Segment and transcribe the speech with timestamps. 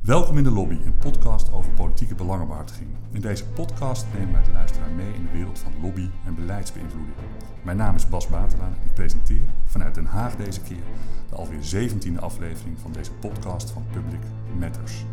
[0.00, 2.88] Welkom in de Lobby, een podcast over politieke belangenbehartiging.
[3.12, 7.16] In deze podcast nemen wij de luisteraar mee in de wereld van lobby en beleidsbeïnvloeding.
[7.64, 10.82] Mijn naam is Bas Batelaan en ik presenteer vanuit Den Haag deze keer
[11.28, 14.20] de alweer 17e aflevering van deze podcast van Public
[14.58, 15.04] Matters.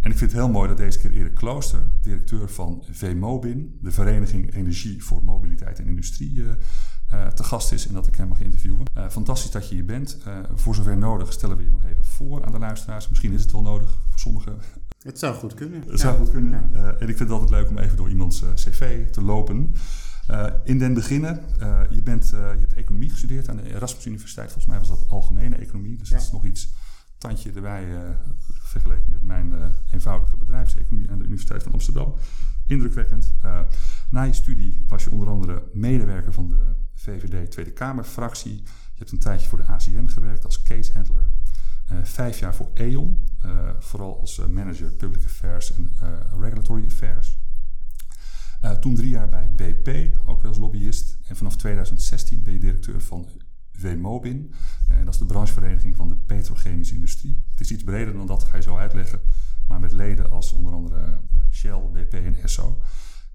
[0.00, 3.90] En ik vind het heel mooi dat deze keer Erik Klooster, directeur van VMobin, de
[3.90, 6.44] Vereniging Energie voor Mobiliteit en Industrie,
[7.14, 8.82] uh, te gast is en dat ik hem mag interviewen.
[8.96, 10.18] Uh, fantastisch dat je hier bent.
[10.26, 13.08] Uh, voor zover nodig stellen we je nog even voor aan de luisteraars.
[13.08, 14.58] Misschien is het wel nodig voor sommigen.
[15.02, 15.82] Het zou goed kunnen.
[15.86, 16.70] Het zou goed kunnen.
[16.72, 16.78] Ja.
[16.78, 19.74] en ik vind het altijd leuk om even door iemands cv te lopen.
[20.64, 21.42] in den beginnen,
[21.90, 24.52] je, bent, je hebt economie gestudeerd aan de Erasmus Universiteit.
[24.52, 25.96] Volgens mij was dat algemene economie.
[25.96, 26.14] Dus ja.
[26.16, 26.72] dat is nog iets
[27.18, 27.86] tandje erbij
[28.48, 29.52] vergeleken met mijn
[29.92, 32.14] eenvoudige bedrijfseconomie aan de Universiteit van Amsterdam.
[32.66, 33.34] Indrukwekkend.
[34.10, 36.74] Na je studie was je onder andere medewerker van de
[37.08, 38.54] VVD Tweede Kamerfractie.
[38.54, 41.26] Je hebt een tijdje voor de ACM gewerkt als casehandler.
[41.92, 43.28] Uh, vijf jaar voor E.ON,
[43.78, 45.92] vooral als manager Public Affairs en
[46.40, 47.38] Regulatory Affairs.
[48.80, 51.18] toen drie jaar bij BP, ook wel als lobbyist.
[51.26, 53.28] En vanaf 2016 ben je directeur van
[53.72, 54.54] VMobin.
[54.88, 57.42] En dat is de branchevereniging van de petrochemische industrie.
[57.50, 59.20] Het is iets breder dan dat, ga je zo uitleggen.
[59.66, 62.80] Maar met leden als onder andere eh, Shell, BP en Esso.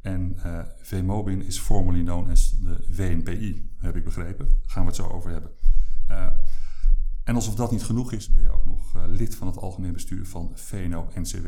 [0.04, 4.46] En uh, VMobin is formerly known as de VNPI, heb ik begrepen.
[4.46, 5.52] Daar gaan we het zo over hebben.
[6.12, 6.28] Uh,
[7.24, 9.94] en alsof dat niet genoeg is, ben je ook nog uh, lid van het algemeen
[9.94, 11.48] bestuur van VNO-NCW.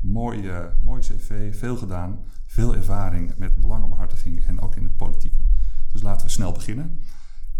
[0.00, 0.50] Mooi,
[0.82, 5.44] mooi cv, veel gedaan, veel ervaring met belangenbehartiging en ook in het politieke.
[5.92, 7.00] Dus laten we snel beginnen.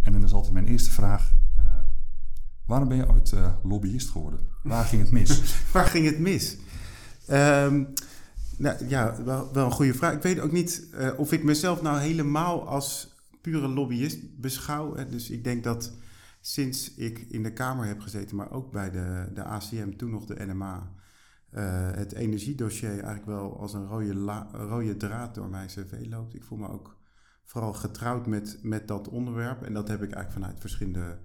[0.03, 1.33] En dan is altijd mijn eerste vraag:
[2.64, 4.41] waarom ben je ooit lobbyist geworden?
[4.62, 5.55] Waar ging het mis?
[5.73, 6.56] Waar ging het mis?
[7.30, 7.92] Um,
[8.63, 10.13] nou ja, wel, wel, een goede vraag.
[10.13, 14.95] Ik weet ook niet uh, of ik mezelf nou helemaal als pure lobbyist beschouw.
[15.11, 15.93] Dus ik denk dat
[16.41, 20.27] sinds ik in de Kamer heb gezeten, maar ook bij de, de ACM, toen nog
[20.27, 20.93] de NMA,
[21.95, 26.35] het energiedossier eigenlijk wel als een rode, rode draad door mijn cv loopt.
[26.35, 26.97] Ik voel me ook
[27.45, 29.63] vooral getrouwd met, met dat onderwerp.
[29.63, 31.19] En dat heb ik eigenlijk vanuit verschillende,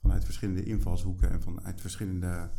[0.00, 2.50] vanuit verschillende invalshoeken en vanuit verschillende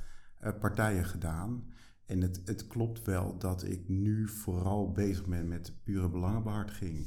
[0.43, 1.72] uh, partijen gedaan.
[2.05, 7.05] En het, het klopt wel dat ik nu vooral bezig ben met pure belangenbehartiging.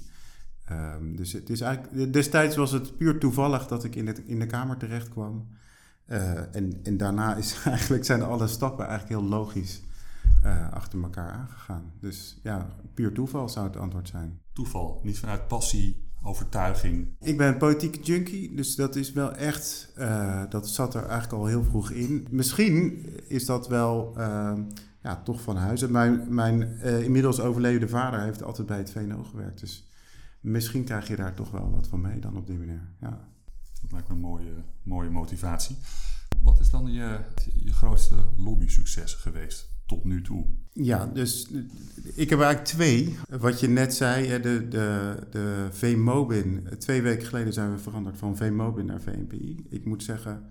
[0.71, 4.39] Um, dus het is eigenlijk, destijds was het puur toevallig dat ik in, het, in
[4.39, 5.49] de Kamer terecht kwam.
[6.06, 9.83] Uh, en, en daarna is eigenlijk, zijn alle stappen eigenlijk heel logisch
[10.45, 11.93] uh, achter elkaar aangegaan.
[12.01, 14.41] Dus ja, puur toeval zou het antwoord zijn.
[14.53, 17.09] Toeval, niet vanuit passie, overtuiging?
[17.20, 21.32] Ik ben een politieke junkie, dus dat is wel echt, uh, dat zat er eigenlijk
[21.32, 22.26] al heel vroeg in.
[22.31, 24.53] Misschien is dat wel uh,
[25.03, 25.87] ja, toch van huis.
[25.87, 29.88] Mijn, mijn uh, inmiddels overleden vader heeft altijd bij het VNO gewerkt, dus
[30.41, 32.88] misschien krijg je daar toch wel wat van mee dan op die manier.
[33.00, 33.28] Ja.
[33.82, 35.76] Dat lijkt me een mooie, mooie motivatie.
[36.43, 37.19] Wat is dan je,
[37.54, 39.75] je grootste lobby succes geweest?
[39.87, 40.45] Tot nu toe?
[40.73, 41.49] Ja, dus
[42.15, 43.17] ik heb eigenlijk twee.
[43.29, 46.69] Wat je net zei, de, de, de V-Mobin.
[46.79, 49.67] Twee weken geleden zijn we veranderd van V-Mobin naar VNPI.
[49.69, 50.51] Ik moet zeggen,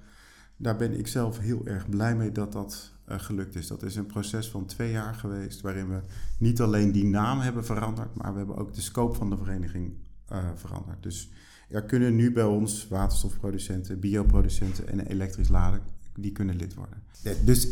[0.58, 3.68] daar ben ik zelf heel erg blij mee dat dat uh, gelukt is.
[3.68, 6.00] Dat is een proces van twee jaar geweest, waarin we
[6.38, 9.94] niet alleen die naam hebben veranderd, maar we hebben ook de scope van de vereniging
[10.32, 11.04] uh, veranderd.
[11.04, 11.30] Dus
[11.70, 15.82] er kunnen nu bij ons waterstofproducenten, bioproducenten en elektrisch laden,
[16.16, 17.04] die kunnen lid worden.
[17.46, 17.68] Dus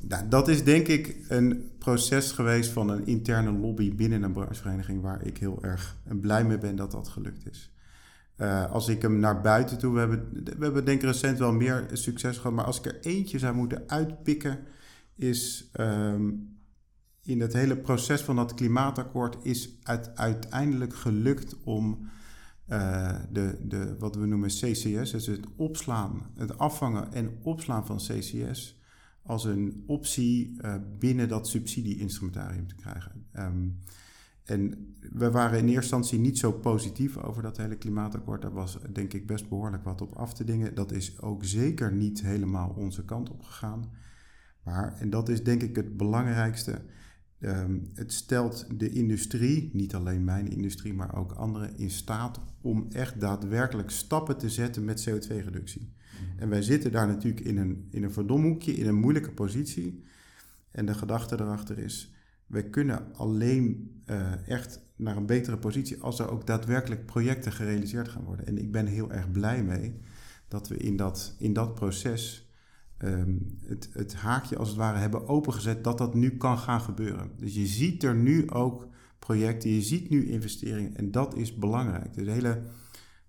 [0.00, 5.02] nou, dat is denk ik een proces geweest van een interne lobby binnen een branchevereniging
[5.02, 7.72] waar ik heel erg blij mee ben dat dat gelukt is.
[8.36, 11.52] Uh, als ik hem naar buiten toe, we hebben, we hebben denk ik recent wel
[11.52, 14.58] meer succes gehad, maar als ik er eentje zou moeten uitpikken,
[15.14, 16.56] is um,
[17.22, 19.70] in het hele proces van dat klimaatakkoord is
[20.14, 22.08] uiteindelijk gelukt om
[22.68, 27.96] uh, de, de, wat we noemen CCS, dus het opslaan, het afvangen en opslaan van
[27.96, 28.77] CCS,
[29.28, 33.26] als een optie uh, binnen dat subsidie-instrumentarium te krijgen.
[33.36, 33.78] Um,
[34.44, 38.42] en we waren in eerste instantie niet zo positief over dat hele klimaatakkoord.
[38.42, 40.74] Daar was denk ik best behoorlijk wat op af te dingen.
[40.74, 43.90] Dat is ook zeker niet helemaal onze kant op gegaan.
[44.62, 46.82] Maar, en dat is denk ik het belangrijkste,
[47.40, 52.86] um, het stelt de industrie, niet alleen mijn industrie, maar ook anderen, in staat om
[52.90, 55.92] echt daadwerkelijk stappen te zetten met CO2-reductie.
[56.36, 60.02] En wij zitten daar natuurlijk in een, in een verdomhoekje, in een moeilijke positie.
[60.70, 62.12] En de gedachte erachter is,
[62.46, 68.08] wij kunnen alleen uh, echt naar een betere positie als er ook daadwerkelijk projecten gerealiseerd
[68.08, 68.46] gaan worden.
[68.46, 70.00] En ik ben heel erg blij mee
[70.48, 72.52] dat we in dat, in dat proces
[72.98, 77.30] um, het, het haakje als het ware hebben opengezet dat dat nu kan gaan gebeuren.
[77.36, 78.88] Dus je ziet er nu ook
[79.18, 82.14] projecten, je ziet nu investeringen en dat is belangrijk.
[82.14, 82.62] Dus de hele,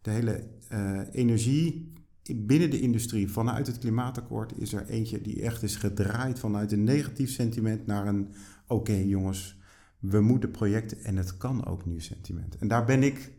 [0.02, 1.94] de hele uh, energie
[2.36, 6.84] binnen de industrie, vanuit het klimaatakkoord, is er eentje die echt is gedraaid vanuit een
[6.84, 8.34] negatief sentiment naar een
[8.68, 9.58] oké jongens,
[10.00, 12.58] we moeten projecten en het kan ook nu sentiment.
[12.58, 13.32] En daar ben ik,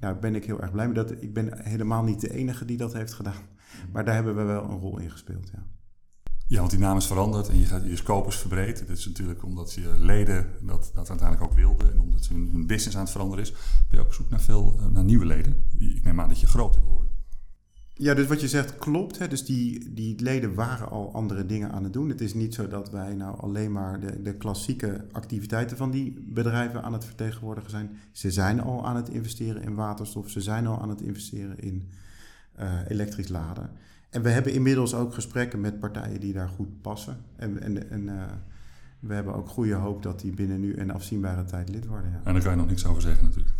[0.00, 0.94] nou, ben ik heel erg blij mee.
[0.94, 3.42] Dat, ik ben helemaal niet de enige die dat heeft gedaan.
[3.92, 5.66] Maar daar hebben we wel een rol in gespeeld, ja.
[6.50, 8.78] Ja, want die naam is veranderd en je, gaat, je scope is verbreed.
[8.78, 12.66] Dat is natuurlijk omdat je leden dat, dat uiteindelijk ook wilden en omdat hun, hun
[12.66, 13.52] business aan het veranderen is.
[13.52, 15.64] Ben je ook op zoek naar veel eh, naar nieuwe leden?
[15.78, 16.99] Ik neem aan dat je groter wil worden.
[18.00, 19.18] Ja, dus wat je zegt klopt.
[19.18, 19.28] Hè?
[19.28, 22.08] Dus die, die leden waren al andere dingen aan het doen.
[22.08, 26.24] Het is niet zo dat wij nou alleen maar de, de klassieke activiteiten van die
[26.28, 27.90] bedrijven aan het vertegenwoordigen zijn.
[28.12, 30.30] Ze zijn al aan het investeren in waterstof.
[30.30, 31.88] Ze zijn al aan het investeren in
[32.60, 33.70] uh, elektrisch laden.
[34.10, 37.16] En we hebben inmiddels ook gesprekken met partijen die daar goed passen.
[37.36, 38.24] En, en, en uh,
[39.00, 42.10] we hebben ook goede hoop dat die binnen nu en afzienbare tijd lid worden.
[42.10, 42.20] Ja.
[42.24, 43.54] En daar kan je nog niks over zeggen natuurlijk.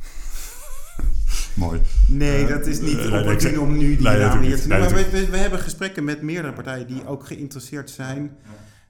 [1.55, 1.81] Mooi.
[2.09, 4.93] Nee, dat is niet uh, opportun om nu die nee, naam hier te noemen.
[4.93, 8.37] maar we, we, we, hebben gesprekken met meerdere partijen die ook geïnteresseerd zijn.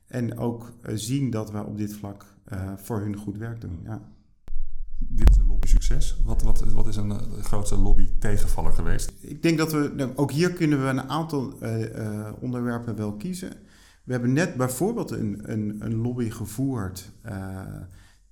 [0.07, 2.25] En ook uh, zien dat we op dit vlak
[2.77, 3.81] voor hun goed werk doen.
[3.85, 4.03] Ja.
[4.99, 6.21] Dit is een lobby succes.
[6.25, 9.12] Wat, wat, wat is een grootste lobby tegenvaller geweest?
[9.21, 11.59] Ik denk dat we, nou, ook hier kunnen we een aantal
[12.41, 13.53] onderwerpen wel kiezen.
[14.05, 17.12] We hebben net bijvoorbeeld een, een, een lobby gevoerd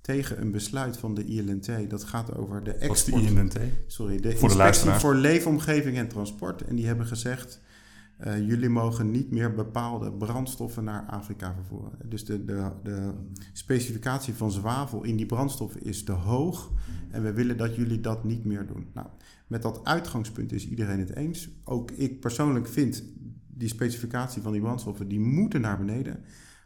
[0.09, 1.89] tegen een besluit van de ILNT.
[1.89, 3.23] Dat gaat over de export.
[3.23, 3.57] De ILNT?
[3.87, 6.61] Sorry, de voor Inspectie de voor Leefomgeving en Transport.
[6.61, 7.61] En die hebben gezegd,
[8.25, 11.91] uh, jullie mogen niet meer bepaalde brandstoffen naar Afrika vervoeren.
[12.05, 13.11] Dus de, de, de
[13.53, 16.71] specificatie van zwavel in die brandstoffen is te hoog.
[17.11, 18.87] En we willen dat jullie dat niet meer doen.
[18.93, 19.07] Nou,
[19.47, 21.49] met dat uitgangspunt is iedereen het eens.
[21.63, 23.03] Ook ik persoonlijk vind
[23.47, 26.23] die specificatie van die brandstoffen, die moeten naar beneden.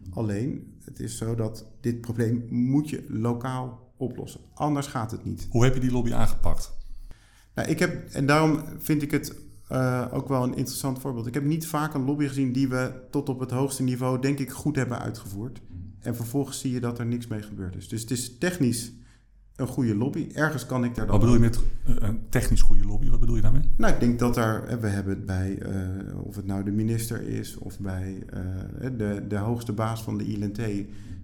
[0.10, 4.42] Alleen, het is zo dat dit probleem moet je lokaal oplossen.
[4.54, 5.48] Anders gaat het niet.
[5.50, 6.74] Hoe heb je die lobby aangepakt?
[7.56, 9.36] Nou, ik heb, en daarom vind ik het
[9.72, 11.28] uh, ook wel een interessant voorbeeld.
[11.28, 14.40] Ik heb niet vaak een lobby gezien die we tot op het hoogste niveau, denk
[14.40, 15.62] ik, goed hebben uitgevoerd.
[16.00, 17.88] En vervolgens zie je dat er niks mee gebeurd is.
[17.88, 18.94] Dus het is technisch
[19.56, 20.30] een goede lobby.
[20.34, 21.20] Ergens kan ik daar dan...
[21.20, 23.10] Wat bedoel je met uh, een technisch goede lobby?
[23.10, 23.70] Wat bedoel je daarmee?
[23.78, 24.80] Nou, ik denk dat daar...
[24.80, 27.58] We hebben het bij, uh, of het nou de minister is...
[27.58, 30.62] of bij uh, de, de hoogste baas van de ILNT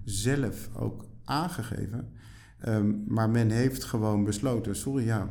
[0.03, 2.09] zelf ook aangegeven.
[2.67, 4.75] Um, maar men heeft gewoon besloten...
[4.75, 5.29] Sorry, ja,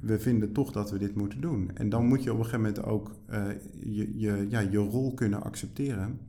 [0.00, 1.70] we vinden toch dat we dit moeten doen.
[1.74, 3.16] En dan moet je op een gegeven moment ook
[3.80, 6.20] je, je, ja, je rol kunnen accepteren.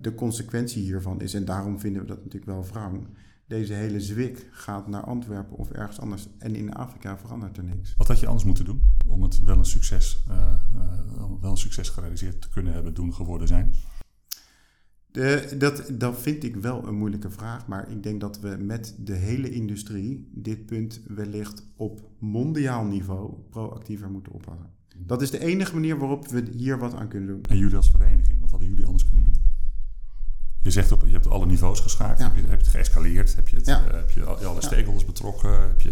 [0.00, 1.34] de consequentie hiervan is...
[1.34, 3.06] en daarom vinden we dat natuurlijk wel wrang
[3.46, 6.28] deze hele zwik gaat naar Antwerpen of ergens anders.
[6.38, 7.94] En in Afrika verandert er niks.
[7.96, 11.56] Wat had je anders moeten doen om het wel een succes, uh, uh, wel een
[11.56, 13.74] succes gerealiseerd te kunnen hebben, doen, geworden zijn?
[15.10, 18.94] De, dat, dat vind ik wel een moeilijke vraag, maar ik denk dat we met
[18.98, 24.70] de hele industrie dit punt wellicht op mondiaal niveau proactiever moeten oppakken.
[24.96, 27.42] Dat is de enige manier waarop we hier wat aan kunnen doen.
[27.42, 29.45] En jullie als vereniging, wat hadden jullie anders kunnen doen?
[30.66, 32.22] Je zegt op, je hebt alle niveaus geschaakt.
[32.22, 33.36] Heb, je, heb je het geëscaleerd?
[33.36, 35.60] Heb je, het, uh, heb je alle stakeholders betrokken?
[35.60, 35.90] Heb je,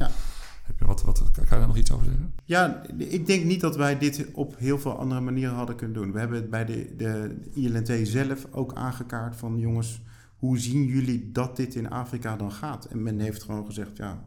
[0.63, 2.35] heb je wat, wat, kan je daar nog iets over zeggen?
[2.45, 6.13] Ja, ik denk niet dat wij dit op heel veel andere manieren hadden kunnen doen.
[6.13, 10.03] We hebben het bij de, de ILNT zelf ook aangekaart van jongens,
[10.37, 12.85] hoe zien jullie dat dit in Afrika dan gaat?
[12.85, 14.25] En men heeft gewoon gezegd, ja,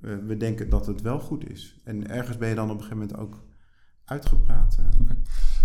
[0.00, 1.80] we denken dat het wel goed is.
[1.84, 3.44] En ergens ben je dan op een gegeven moment ook
[4.04, 4.76] uitgepraat.
[4.78, 5.00] Eh.
[5.00, 5.16] Okay.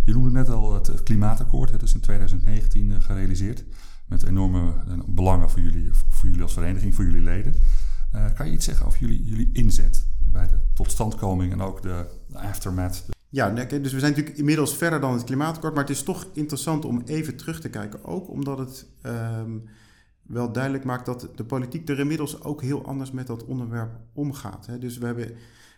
[0.06, 3.64] Je noemde net al het klimaatakkoord, het is in 2019 uh, gerealiseerd
[4.08, 4.74] met enorme
[5.08, 7.56] belangen voor jullie, voor jullie als vereniging, voor jullie leden.
[8.16, 12.06] Uh, kan je iets zeggen over jullie, jullie inzet bij de totstandkoming en ook de,
[12.28, 13.06] de aftermath?
[13.30, 16.86] Ja, dus we zijn natuurlijk inmiddels verder dan het klimaatakkoord, maar het is toch interessant
[16.86, 18.06] om even terug te kijken.
[18.06, 19.64] Ook omdat het um,
[20.22, 24.66] wel duidelijk maakt dat de politiek er inmiddels ook heel anders met dat onderwerp omgaat.
[24.66, 24.80] Hè.
[24.80, 25.32] Dus we hebben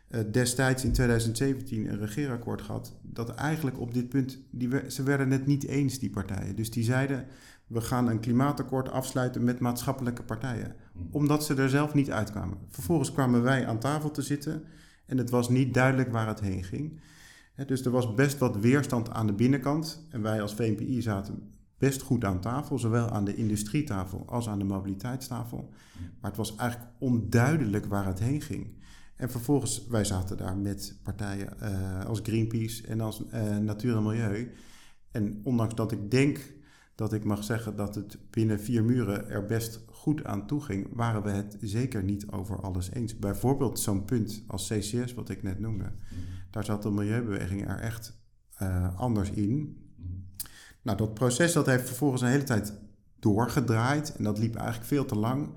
[0.10, 5.32] uh, destijds in 2017 een regeerakkoord gehad dat eigenlijk op dit punt, die, ze werden
[5.32, 6.56] het niet eens, die partijen.
[6.56, 7.26] Dus die zeiden,
[7.70, 10.76] we gaan een klimaatakkoord afsluiten met maatschappelijke partijen.
[11.12, 12.58] Omdat ze er zelf niet uitkwamen.
[12.70, 14.64] Vervolgens kwamen wij aan tafel te zitten
[15.06, 17.00] en het was niet duidelijk waar het heen ging.
[17.66, 20.08] Dus er was best wat weerstand aan de binnenkant.
[20.10, 24.60] En wij als VNPI zaten best goed aan tafel, zowel aan de industrietafel als aan
[24.60, 25.70] de mobiliteitstafel.
[26.22, 28.78] Maar het was eigenlijk onduidelijk waar het heen ging.
[29.16, 34.04] En vervolgens, wij zaten daar met partijen uh, als Greenpeace en als uh, Natuur en
[34.04, 34.52] Milieu.
[35.12, 36.40] En ondanks dat ik denk
[37.00, 40.88] dat ik mag zeggen dat het binnen vier muren er best goed aan toe ging,
[40.94, 43.20] waren we het zeker niet over alles eens.
[43.20, 45.92] Bijvoorbeeld zo'n punt als CCS, wat ik net noemde.
[46.50, 48.18] Daar zat de milieubeweging er echt
[48.62, 49.78] uh, anders in.
[50.82, 52.74] Nou, dat proces dat heeft vervolgens een hele tijd
[53.20, 55.50] doorgedraaid en dat liep eigenlijk veel te lang.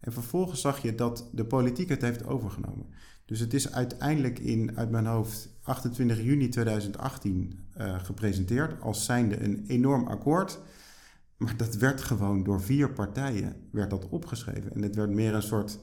[0.00, 2.86] En vervolgens zag je dat de politiek het heeft overgenomen.
[3.24, 9.42] Dus het is uiteindelijk in, uit mijn hoofd, 28 juni 2018 uh, gepresenteerd als zijnde
[9.42, 10.60] een enorm akkoord.
[11.42, 14.74] Maar dat werd gewoon door vier partijen werd dat opgeschreven.
[14.74, 15.78] En het werd meer een soort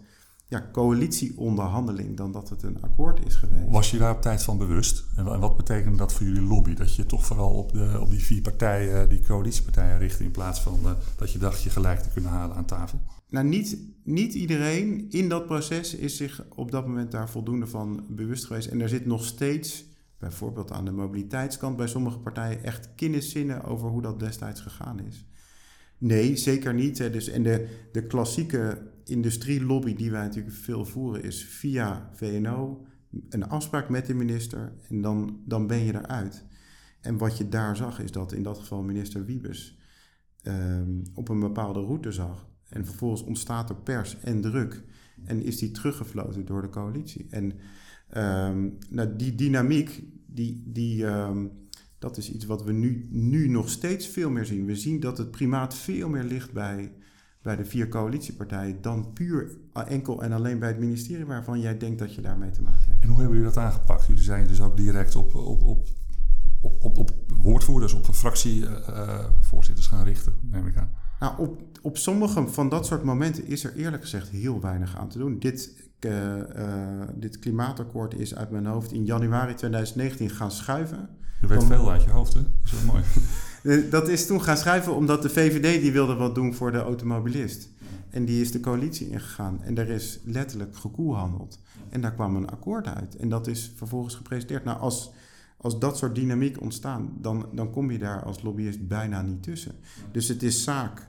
[0.50, 3.70] ja, coalitieonderhandeling dan dat het een akkoord is geweest.
[3.70, 5.04] Was je daar op tijd van bewust?
[5.16, 6.74] En wat betekende dat voor jullie lobby?
[6.74, 10.24] Dat je toch vooral op, de, op die vier partijen, die coalitiepartijen richtte...
[10.24, 13.00] in plaats van uh, dat je dacht je gelijk te kunnen halen aan tafel?
[13.30, 18.06] Nou, niet, niet iedereen in dat proces is zich op dat moment daar voldoende van
[18.10, 18.68] bewust geweest.
[18.68, 19.86] En er zit nog steeds,
[20.18, 21.78] bijvoorbeeld aan de mobiliteitskant...
[21.78, 25.29] bij sommige partijen echt kenniszinnen over hoe dat destijds gegaan is.
[26.00, 26.98] Nee, zeker niet.
[26.98, 32.86] Dus, en de, de klassieke industrielobby die wij natuurlijk veel voeren is via VNO,
[33.30, 36.46] een afspraak met de minister en dan, dan ben je eruit.
[37.02, 39.80] En wat je daar zag is dat in dat geval minister Wiebes
[40.42, 42.48] ehm, op een bepaalde route zag.
[42.70, 44.84] En vervolgens ontstaat er pers en druk.
[45.24, 47.28] En is die teruggefloten door de coalitie.
[47.30, 47.44] En
[48.18, 51.52] um, nou, die dynamiek, die, die, um,
[52.00, 54.66] dat is iets wat we nu, nu nog steeds veel meer zien.
[54.66, 56.94] We zien dat het primaat veel meer ligt bij,
[57.42, 62.00] bij de vier coalitiepartijen dan puur enkel en alleen bij het ministerie waarvan jij denkt
[62.00, 63.04] dat je daarmee te maken hebt.
[63.04, 64.06] En hoe hebben jullie dat aangepakt?
[64.06, 65.88] Jullie zijn dus ook direct op, op, op,
[66.62, 70.92] op, op, op woordvoerders, op fractievoorzitters uh, gaan richten, neem ik aan.
[71.20, 75.10] Nou, op, op sommige van dat soort momenten is er eerlijk gezegd heel weinig aan
[75.10, 75.40] te doen.
[75.40, 75.89] Dit,
[77.14, 81.10] dit klimaatakkoord is uit mijn hoofd in januari 2019 gaan schuiven.
[81.42, 82.42] Je weet veel uit je hoofd, hè?
[82.42, 83.04] Dat is wel mooi.
[83.90, 87.70] Dat is toen gaan schuiven omdat de VVD die wilde wat doen voor de automobilist.
[88.10, 89.64] En die is de coalitie ingegaan.
[89.64, 91.60] En daar is letterlijk gekoelhandeld.
[91.90, 93.16] En daar kwam een akkoord uit.
[93.16, 94.64] En dat is vervolgens gepresenteerd.
[94.64, 95.12] Nou, als,
[95.58, 99.76] als dat soort dynamiek ontstaan, dan, dan kom je daar als lobbyist bijna niet tussen.
[100.12, 101.08] Dus het is zaak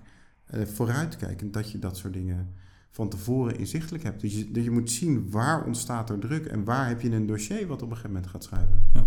[0.54, 2.54] uh, vooruitkijkend dat je dat soort dingen
[3.00, 4.20] van tevoren inzichtelijk hebt.
[4.20, 7.26] Dus je, dus je moet zien waar ontstaat er druk en waar heb je een
[7.26, 8.88] dossier wat op een gegeven moment gaat schrijven.
[8.92, 9.06] Ja.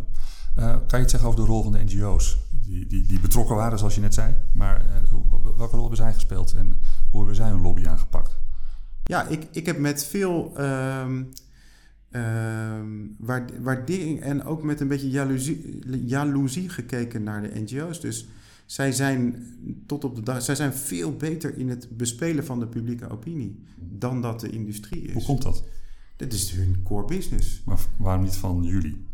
[0.57, 2.37] Uh, kan je iets zeggen over de rol van de NGO's?
[2.49, 4.35] Die, die, die betrokken waren, zoals je net zei.
[4.53, 5.19] Maar uh,
[5.57, 6.73] welke rol hebben zij gespeeld en
[7.09, 8.39] hoe hebben zij hun lobby aangepakt?
[9.03, 11.29] Ja, ik, ik heb met veel um,
[12.11, 13.15] um,
[13.59, 17.99] waardering en ook met een beetje jaloezie, jaloezie gekeken naar de NGO's.
[18.01, 18.27] Dus
[18.73, 19.45] zij zijn
[19.85, 23.63] tot op de dag, zij zijn veel beter in het bespelen van de publieke opinie
[23.77, 25.13] dan dat de industrie is.
[25.13, 25.63] Hoe komt dat?
[26.15, 27.61] Dat is hun core business.
[27.65, 29.05] Maar waarom niet van jullie?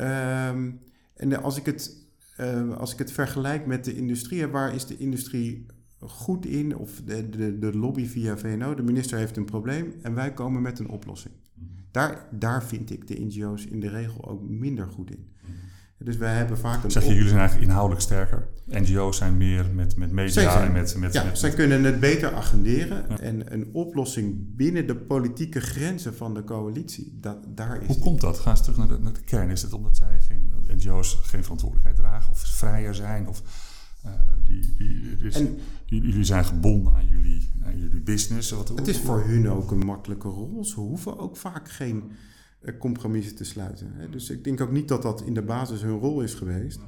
[0.00, 0.80] Um,
[1.14, 1.96] en als ik, het,
[2.40, 5.66] uh, als ik het vergelijk met de industrie, waar is de industrie
[5.98, 6.76] goed in?
[6.76, 10.62] Of de, de, de lobby via VNO, de minister heeft een probleem en wij komen
[10.62, 11.34] met een oplossing.
[11.90, 15.34] Daar, daar vind ik de NGO's in de regel ook minder goed in.
[15.98, 16.90] Dus wij hebben vaak een.
[16.90, 18.48] Zeg je, jullie zijn eigenlijk inhoudelijk sterker.
[18.66, 20.96] NGO's zijn meer met, met media zijn, en met.
[20.96, 23.04] met ja, met, zij kunnen het beter agenderen.
[23.08, 23.18] Ja.
[23.18, 27.18] En een oplossing binnen de politieke grenzen van de coalitie.
[27.20, 28.38] Dat, daar is Hoe komt dat?
[28.38, 29.50] Ga eens terug naar de, naar de kern.
[29.50, 33.28] Is het omdat zij geen, NGO's geen verantwoordelijkheid dragen of vrijer zijn?
[33.28, 33.42] Of,
[34.06, 34.12] uh,
[34.44, 38.50] die, die, en, jullie zijn gebonden aan jullie, aan jullie business.
[38.50, 40.64] Wat, het is voor hun ook een makkelijke rol.
[40.64, 42.10] Ze hoeven ook vaak geen
[42.78, 43.92] compromissen te sluiten.
[44.10, 46.80] Dus ik denk ook niet dat dat in de basis hun rol is geweest.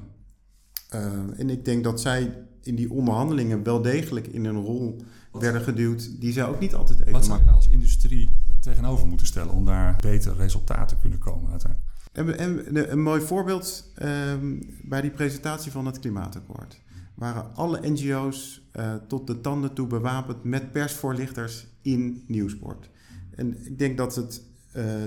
[0.95, 5.41] Uh, en ik denk dat zij in die onderhandelingen wel degelijk in een rol Wat
[5.41, 9.27] werden geduwd die zij ook niet altijd even Wat zou je als industrie tegenover moeten
[9.27, 11.89] stellen om daar beter resultaten te kunnen komen uiteindelijk?
[12.11, 16.81] En, en een mooi voorbeeld um, bij die presentatie van het klimaatakkoord
[17.15, 22.89] waren alle NGO's uh, tot de tanden toe bewapend met persvoorlichters in Nieuwsport.
[23.35, 24.41] En ik denk dat het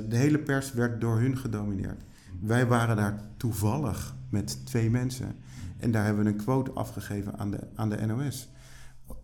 [0.09, 2.03] de hele pers werd door hun gedomineerd.
[2.41, 5.37] Wij waren daar toevallig met twee mensen.
[5.77, 8.49] En daar hebben we een quote afgegeven aan de, aan de NOS.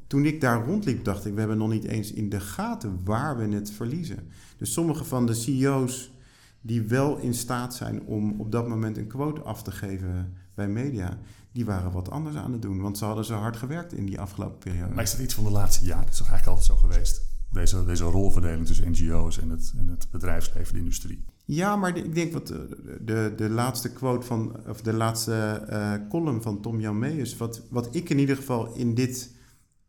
[0.07, 3.37] Toen ik daar rondliep, dacht ik, we hebben nog niet eens in de gaten waar
[3.37, 4.29] we het verliezen.
[4.57, 6.13] Dus sommige van de CEO's
[6.61, 10.69] die wel in staat zijn om op dat moment een quote af te geven bij
[10.69, 11.19] media,
[11.53, 12.81] die waren wat anders aan het doen.
[12.81, 14.95] Want ze hadden zo hard gewerkt in die afgelopen periode.
[14.95, 16.05] Maar is dat iets van de laatste jaren?
[16.05, 17.28] Dat is toch eigenlijk altijd zo geweest?
[17.53, 21.25] Deze, deze rolverdeling tussen NGO's en het, en het bedrijfsleven, de industrie.
[21.45, 25.93] Ja, maar ik denk wat de, de, de, laatste quote van, of de laatste uh,
[26.09, 29.35] column van Tom Jan Meijers, wat, wat ik in ieder geval in dit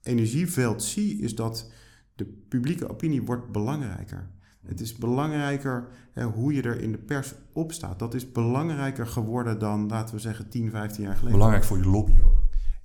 [0.02, 1.72] energieveld zie, is dat
[2.16, 4.30] de publieke opinie wordt belangrijker.
[4.66, 8.00] Het is belangrijker hè, hoe je er in de pers op staat.
[8.00, 11.38] Dat is belangrijker geworden dan, laten we zeggen, 10, 15 jaar geleden.
[11.38, 12.39] Belangrijk voor je lobby ook.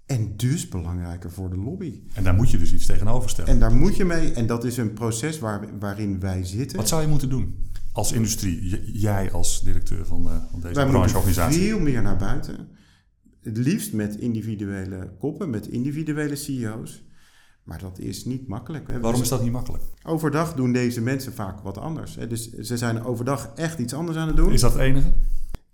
[0.06, 2.02] En dus belangrijker voor de lobby.
[2.12, 3.50] En daar moet je dus iets tegenover stellen.
[3.50, 6.76] En daar moet je mee, en dat is een proces waar, waarin wij zitten.
[6.76, 8.92] Wat zou je moeten doen als industrie?
[8.92, 11.61] Jij als directeur van, uh, van deze wij brancheorganisatie?
[11.61, 12.68] veel meer naar buiten.
[13.42, 17.04] Het liefst met individuele koppen, met individuele CEO's.
[17.62, 18.90] Maar dat is niet makkelijk.
[19.00, 19.82] Waarom is dat niet makkelijk?
[20.02, 22.18] Overdag doen deze mensen vaak wat anders.
[22.28, 24.52] Dus ze zijn overdag echt iets anders aan het doen.
[24.52, 25.12] Is dat het enige?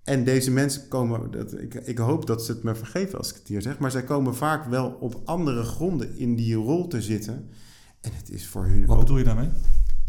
[0.05, 3.35] En deze mensen komen, dat, ik, ik hoop dat ze het me vergeven als ik
[3.37, 7.03] het hier zeg, maar zij komen vaak wel op andere gronden in die rol te
[7.03, 7.49] zitten.
[8.01, 8.87] En het is voor hun.
[8.87, 9.49] Wat ook- bedoel je daarmee?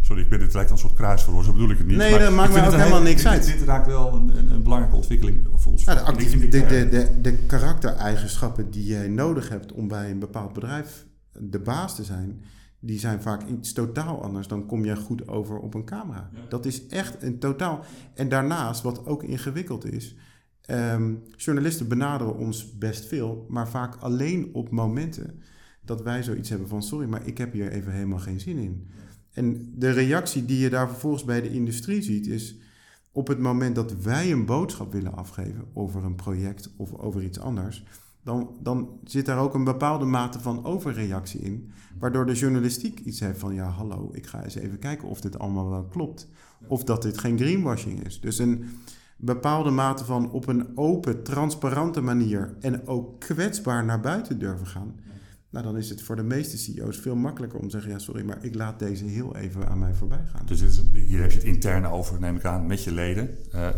[0.01, 1.97] Sorry, ik ben, dit lijkt een soort kruisverhoor, zo bedoel ik het niet.
[1.97, 3.45] Nee, Maar dat maakt het ook helemaal hele- niks dit- uit.
[3.45, 5.83] Dit raakt wel een, een, een belangrijke ontwikkeling voor ons.
[5.83, 10.19] Nou, de, actief- in de, de, de karaktereigenschappen die jij nodig hebt om bij een
[10.19, 11.05] bepaald bedrijf
[11.39, 12.41] de baas te zijn,
[12.83, 14.47] die zijn vaak iets totaal anders.
[14.47, 16.29] Dan kom je goed over op een camera.
[16.33, 16.39] Ja.
[16.49, 17.83] Dat is echt een totaal.
[18.13, 20.15] En daarnaast, wat ook ingewikkeld is,
[20.61, 25.41] ehm, journalisten benaderen ons best veel, maar vaak alleen op momenten
[25.85, 28.87] dat wij zoiets hebben van: sorry, maar ik heb hier even helemaal geen zin in.
[29.33, 32.55] En de reactie die je daar vervolgens bij de industrie ziet, is
[33.11, 37.39] op het moment dat wij een boodschap willen afgeven over een project of over iets
[37.39, 37.83] anders,
[38.23, 43.19] dan, dan zit daar ook een bepaalde mate van overreactie in, waardoor de journalistiek iets
[43.19, 46.27] heeft van ja, hallo, ik ga eens even kijken of dit allemaal wel klopt.
[46.67, 48.19] Of dat dit geen greenwashing is.
[48.19, 48.65] Dus een
[49.17, 54.95] bepaalde mate van op een open, transparante manier en ook kwetsbaar naar buiten durven gaan.
[55.49, 58.25] Nou, dan is het voor de meeste CEO's veel makkelijker om te zeggen: ja, sorry,
[58.25, 60.45] maar ik laat deze heel even aan mij voorbij gaan.
[60.45, 63.29] Dus is, hier heb je het interne over, neem ik aan, met je leden.
[63.51, 63.69] Eh,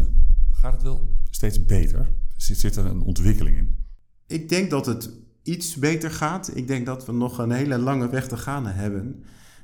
[0.51, 2.11] gaat het wel steeds beter?
[2.37, 3.82] Zit, zit er een ontwikkeling in?
[4.27, 5.09] Ik denk dat het
[5.43, 6.55] iets beter gaat.
[6.55, 9.23] Ik denk dat we nog een hele lange weg te gaan hebben.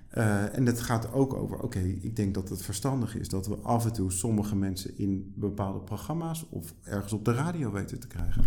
[0.10, 3.56] Eh, en het gaat ook over, oké, ik denk dat het verstandig is dat we
[3.56, 8.08] af en toe sommige mensen in bepaalde programma's of ergens op de radio weten te
[8.08, 8.46] krijgen.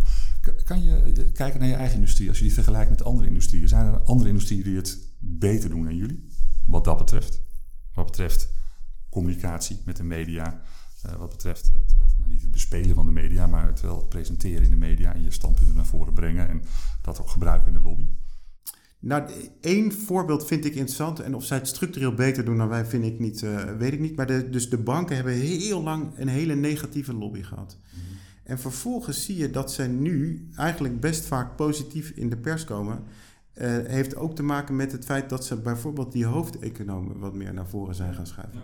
[0.64, 3.69] Kan je kijken naar je eigen industrie, als je die vergelijkt met andere industrieën?
[3.69, 6.26] Zijn er andere industrieën die het beter doen dan jullie?
[6.66, 7.42] Wat dat betreft.
[7.95, 8.52] Wat betreft
[9.11, 10.62] communicatie met de media.
[11.02, 11.91] eh, wat betreft het,
[12.32, 15.30] niet het bespelen van de media, maar het wel presenteren in de media en je
[15.30, 16.62] standpunten naar voren brengen en
[17.02, 18.06] dat ook gebruiken in de lobby.
[18.98, 21.20] Nou, één voorbeeld vind ik interessant.
[21.20, 24.00] En of zij het structureel beter doen dan wij, vind ik niet, eh, weet ik
[24.00, 24.16] niet.
[24.16, 27.78] Maar de, dus de banken hebben heel lang een hele negatieve lobby gehad.
[28.42, 33.04] En vervolgens zie je dat zij nu eigenlijk best vaak positief in de pers komen.
[33.52, 37.55] Eh, heeft ook te maken met het feit dat ze bijvoorbeeld die hoofdeconomen wat meer
[37.55, 38.62] naar voren zijn gaan schuiven.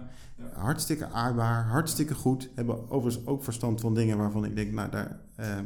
[0.52, 2.50] Hartstikke aardbaar, hartstikke goed.
[2.54, 5.58] Hebben overigens ook verstand van dingen waarvan ik denk, nou, daar, eh,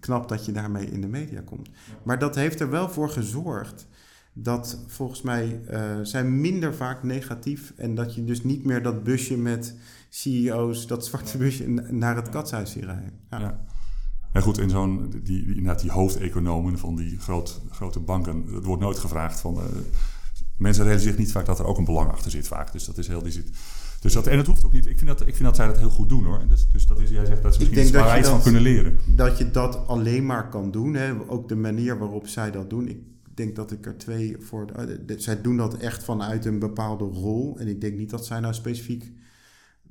[0.00, 1.68] knap dat je daarmee in de media komt.
[2.02, 3.86] Maar dat heeft er wel voor gezorgd
[4.32, 9.04] dat volgens mij eh, zij minder vaak negatief en dat je dus niet meer dat
[9.04, 9.76] busje met
[10.08, 13.12] CEO's, dat zwarte busje naar het katshuis ziet rijden.
[13.30, 13.64] Ja.
[14.32, 18.64] Ja, goed, in zo'n, die, die, inderdaad die hoofdeconomen van die groot, grote banken, het
[18.64, 19.62] wordt nooit gevraagd van, eh,
[20.56, 22.72] mensen realiseren zich niet vaak dat er ook een belang achter zit vaak.
[22.72, 23.50] Dus dat is heel, die zit,
[24.00, 24.86] dus dat, en dat hoeft ook niet.
[24.86, 26.38] Ik vind dat, ik vind dat zij dat heel goed doen hoor.
[26.40, 28.98] En dus, dus dat is, jij zegt dat is misschien iets van kunnen leren.
[29.06, 31.12] Dat je dat alleen maar kan doen, hè?
[31.26, 32.88] ook de manier waarop zij dat doen.
[32.88, 32.98] Ik
[33.34, 34.66] denk dat ik er twee voor.
[34.66, 37.58] eh, zij doen dat echt vanuit een bepaalde rol.
[37.58, 39.12] En ik denk niet dat zij nou specifiek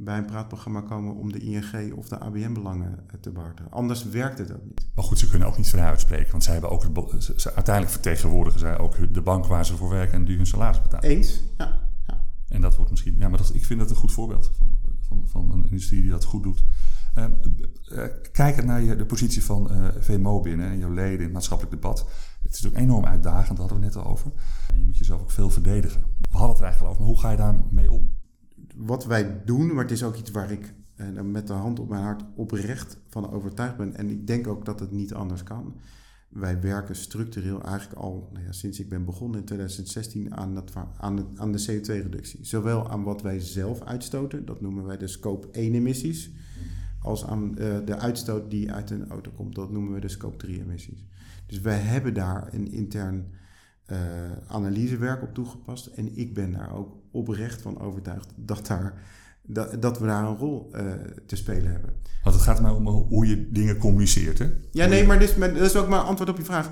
[0.04, 3.72] bij een praatprogramma komen om de ING of de ABN-belangen te behartigen.
[3.72, 4.88] Anders werkt het ook niet.
[4.96, 6.32] Maar goed, ze kunnen ook niet vrij uitspreken.
[6.32, 9.76] Want zij hebben ook het, ze, ze- uiteindelijk vertegenwoordigen zij ook de bank waar ze
[9.78, 11.10] voor werken en die hun salaris betalen.
[11.10, 11.44] Eens?
[11.58, 11.80] Ja.
[12.08, 12.24] ja.
[12.48, 15.24] En dat wordt misschien, ja, maar dat, ik vind dat een goed voorbeeld van, van,
[15.28, 16.64] van een industrie die dat goed doet.
[17.16, 21.24] Eh, eh, kijkend naar je, de positie van eh, VMO binnen en jouw leden in
[21.24, 22.00] het maatschappelijk debat.
[22.42, 24.32] Het is natuurlijk enorm uitdagend, daar hadden we net al over.
[24.74, 26.02] En je moet jezelf ook veel verdedigen.
[26.02, 28.20] We hadden het er eigenlijk al over, maar hoe ga je daarmee om?
[28.86, 31.90] Wat wij doen, maar het is ook iets waar ik eh, met de hand op
[31.90, 33.96] mijn hart oprecht van overtuigd ben.
[33.96, 35.76] En ik denk ook dat het niet anders kan.
[36.30, 40.74] Wij werken structureel eigenlijk al nou ja, sinds ik ben begonnen in 2016 aan, dat,
[40.98, 42.46] aan, de, aan de CO2-reductie.
[42.46, 46.32] Zowel aan wat wij zelf uitstoten, dat noemen wij de scope 1 emissies,
[47.02, 50.38] als aan eh, de uitstoot die uit een auto komt, dat noemen we de scope
[50.38, 51.06] 3 emissies.
[51.46, 53.26] Dus wij hebben daar een intern
[53.86, 53.98] eh,
[54.48, 55.86] analysewerk op toegepast.
[55.88, 58.94] En ik ben daar ook oprecht van overtuigd dat, daar,
[59.42, 60.86] dat, dat we daar een rol eh,
[61.26, 61.94] te spelen hebben.
[62.24, 64.46] Want het gaat maar om hoe je dingen communiceert, hè?
[64.72, 66.72] Ja, nee, maar dit dat is ook mijn antwoord op je vraag.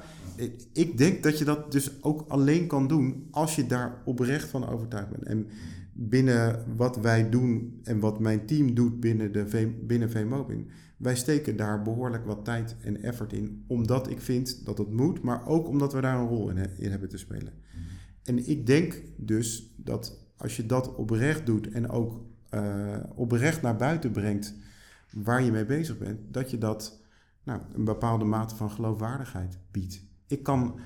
[0.73, 4.69] Ik- denk dat je dat dus ook alleen kan doen als je daar oprecht van
[4.69, 5.23] overtuigd bent.
[5.23, 5.47] En
[5.93, 10.09] binnen wat wij doen en wat mijn team doet binnen, de v, binnen
[10.99, 13.63] wij steken daar behoorlijk wat tijd en effort in.
[13.67, 16.75] Omdat ik vind dat het moet, maar ook omdat we daar een rol in, he-
[16.77, 17.53] in hebben te spelen.
[18.23, 23.75] En ik denk dus dat als je dat oprecht doet en ook eh, oprecht naar
[23.75, 24.55] buiten brengt
[25.13, 27.01] waar je mee bezig bent, dat je dat
[27.43, 30.01] nou, een bepaalde mate van geloofwaardigheid biedt.
[30.27, 30.79] Ik kan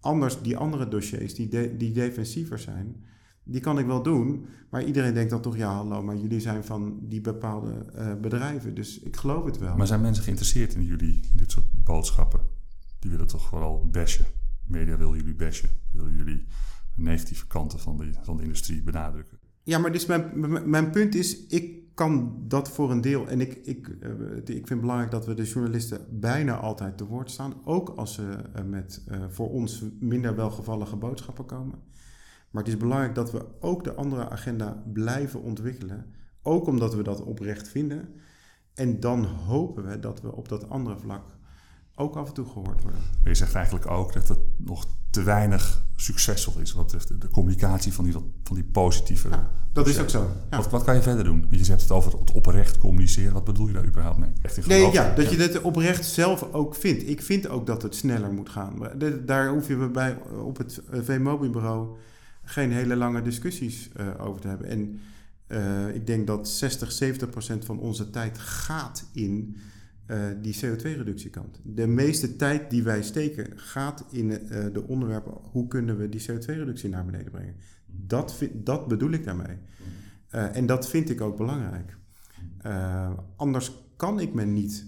[0.00, 3.04] anders die andere dossiers, die, de- die defensiever zijn,
[3.44, 6.64] die kan ik wel doen, maar iedereen denkt dan toch, ja hallo, maar jullie zijn
[6.64, 9.76] van die bepaalde eh, bedrijven, dus ik geloof het wel.
[9.76, 12.40] Maar zijn mensen geïnteresseerd in jullie, dit soort boodschappen?
[12.98, 14.26] Die willen toch vooral bashen,
[14.66, 16.44] media wil jullie bashen, wil jullie
[16.96, 19.38] negatieve kanten van de, van de industrie benadrukken.
[19.62, 23.28] Ja, maar dus mijn, mijn punt is, ik kan dat voor een deel.
[23.28, 27.06] En ik, ik, eh, ik vind het belangrijk dat we de journalisten bijna altijd te
[27.06, 27.54] woord staan.
[27.64, 28.22] Ook als ze
[28.54, 31.78] eh, met voor ons minder welgevallige boodschappen komen.
[32.52, 36.06] Maar het is belangrijk dat we ook de andere agenda blijven ontwikkelen.
[36.42, 38.08] Ook omdat we dat oprecht vinden.
[38.74, 41.24] En dan hopen we dat we op dat andere vlak
[41.94, 43.00] ook af en toe gehoord worden.
[43.00, 47.28] Maar je zegt eigenlijk ook dat het nog te weinig succesvol is wat betreft de
[47.28, 48.12] communicatie van die,
[48.42, 49.28] van die positieve.
[49.28, 50.30] Ja, dat is ook zo.
[50.50, 50.56] Ja.
[50.56, 51.40] Wat, wat, kan je verder doen?
[51.50, 53.32] Want je hebt het over het oprecht communiceren.
[53.32, 54.30] Wat bedoel je daar überhaupt mee?
[54.42, 57.08] Echt in nee, ja, dat je het oprecht zelf ook vindt.
[57.08, 58.74] Ik vind ook dat het sneller moet gaan.
[59.26, 61.96] Daar hoef je bij op het V-Mobile-bureau
[62.42, 64.66] geen hele lange discussies uh, over te hebben.
[64.66, 64.98] En
[65.48, 69.56] uh, ik denk dat 60, 70 procent van onze tijd gaat in
[70.06, 71.60] uh, die CO2-reductiekant.
[71.62, 74.28] De meeste tijd die wij steken gaat in
[74.72, 77.54] de onderwerpen hoe kunnen we die CO2-reductie naar beneden brengen.
[77.86, 79.56] Dat, dat bedoel ik daarmee.
[80.28, 81.96] En dat vind ik ook belangrijk.
[83.36, 84.86] anders kan ik me niet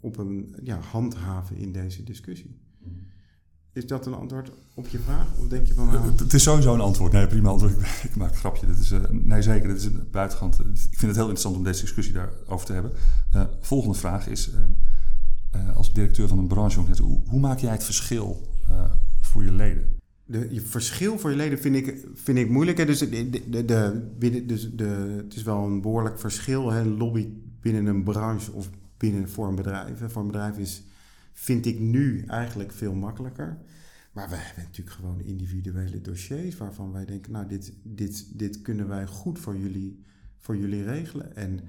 [0.00, 2.60] op een ja, handhaven in deze discussie.
[3.72, 5.26] Is dat een antwoord op je vraag?
[5.38, 5.86] Of denk je van...
[5.86, 6.10] Nou...
[6.16, 7.12] Het is sowieso een antwoord.
[7.12, 7.72] Nee, prima antwoord.
[8.02, 8.66] Ik, maak een grapje.
[8.66, 9.68] Dit is, uh, nee, zeker.
[9.68, 10.60] Dit is een buitenkant.
[10.60, 12.92] Ik vind het heel interessant om deze discussie daarover te hebben.
[13.36, 14.50] Uh, volgende vraag is...
[15.54, 16.80] Uh, als directeur van een branche...
[17.02, 18.48] Hoe, hoe maak jij het verschil
[19.20, 19.98] voor je leden?
[20.24, 22.78] De, je verschil voor je leden vind ik, vind ik moeilijk.
[22.78, 22.84] Hè?
[22.84, 26.70] Dus, de, de, de, dus de, het is wel een behoorlijk verschil.
[26.70, 26.84] Hè?
[26.84, 27.28] Lobby
[27.60, 29.98] binnen een branche of binnen voor een bedrijf.
[30.06, 30.82] Voor een bedrijf is
[31.40, 33.58] vind ik nu eigenlijk veel makkelijker.
[34.12, 38.88] Maar we hebben natuurlijk gewoon individuele dossiers waarvan wij denken, nou, dit, dit, dit kunnen
[38.88, 40.04] wij goed voor jullie,
[40.38, 41.36] voor jullie regelen.
[41.36, 41.60] En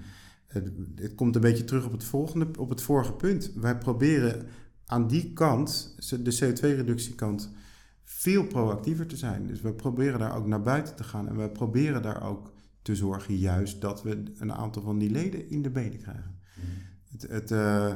[0.47, 3.51] het, het komt een beetje terug op het, volgende, op het vorige punt.
[3.55, 4.47] Wij proberen
[4.85, 7.51] aan die kant, de CO2-reductiekant,
[8.03, 9.47] veel proactiever te zijn.
[9.47, 12.95] Dus we proberen daar ook naar buiten te gaan en we proberen daar ook te
[12.95, 16.39] zorgen juist dat we een aantal van die leden in de benen krijgen.
[16.55, 16.63] Mm.
[17.11, 17.95] Het, het, uh,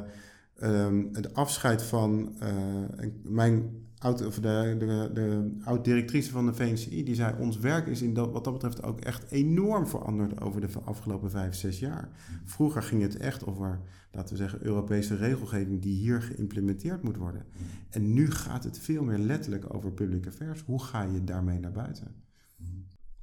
[0.64, 7.04] um, het afscheid van uh, mijn oud, of de, de, de oud-directrice van de VNCI,
[7.04, 10.62] die zei: Ons werk is in dat, wat dat betreft ook echt enorm veranderd over
[10.62, 12.10] de afgelopen vijf, zes jaar.
[12.46, 17.46] Vroeger ging het echt over, laten we zeggen, Europese regelgeving die hier geïmplementeerd moet worden.
[17.90, 20.62] En nu gaat het veel meer letterlijk over public affairs.
[20.62, 22.24] Hoe ga je daarmee naar buiten?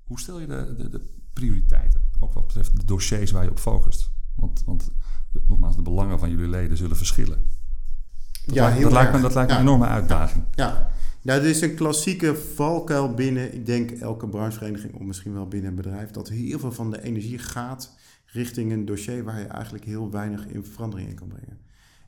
[0.04, 1.00] Hoe stel je de, de, de
[1.32, 4.10] prioriteiten, ook wat betreft de dossiers waar je op focust?
[4.36, 4.92] Want, want
[5.48, 7.38] nogmaals, de belangen van jullie leden zullen verschillen.
[8.46, 10.44] Dat, ja, lijkt, dat lijkt me, dat lijkt me een enorme uitdaging.
[10.54, 10.90] Ja.
[11.20, 15.70] ja, dit is een klassieke valkuil binnen, ik denk, elke branchevereniging of misschien wel binnen
[15.70, 17.94] een bedrijf, dat heel veel van de energie gaat
[18.26, 21.58] richting een dossier waar je eigenlijk heel weinig in verandering in kan brengen.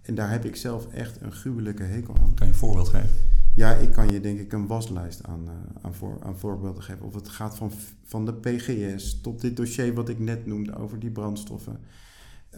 [0.03, 2.35] En daar heb ik zelf echt een gruwelijke hekel aan.
[2.35, 3.11] Kan je een voorbeeld geven?
[3.55, 5.51] Ja, ik kan je denk ik een waslijst aan, uh,
[5.83, 7.07] aan, voor, aan voorbeelden geven.
[7.07, 7.73] Of het gaat van,
[8.05, 11.79] van de PGS tot dit dossier wat ik net noemde over die brandstoffen.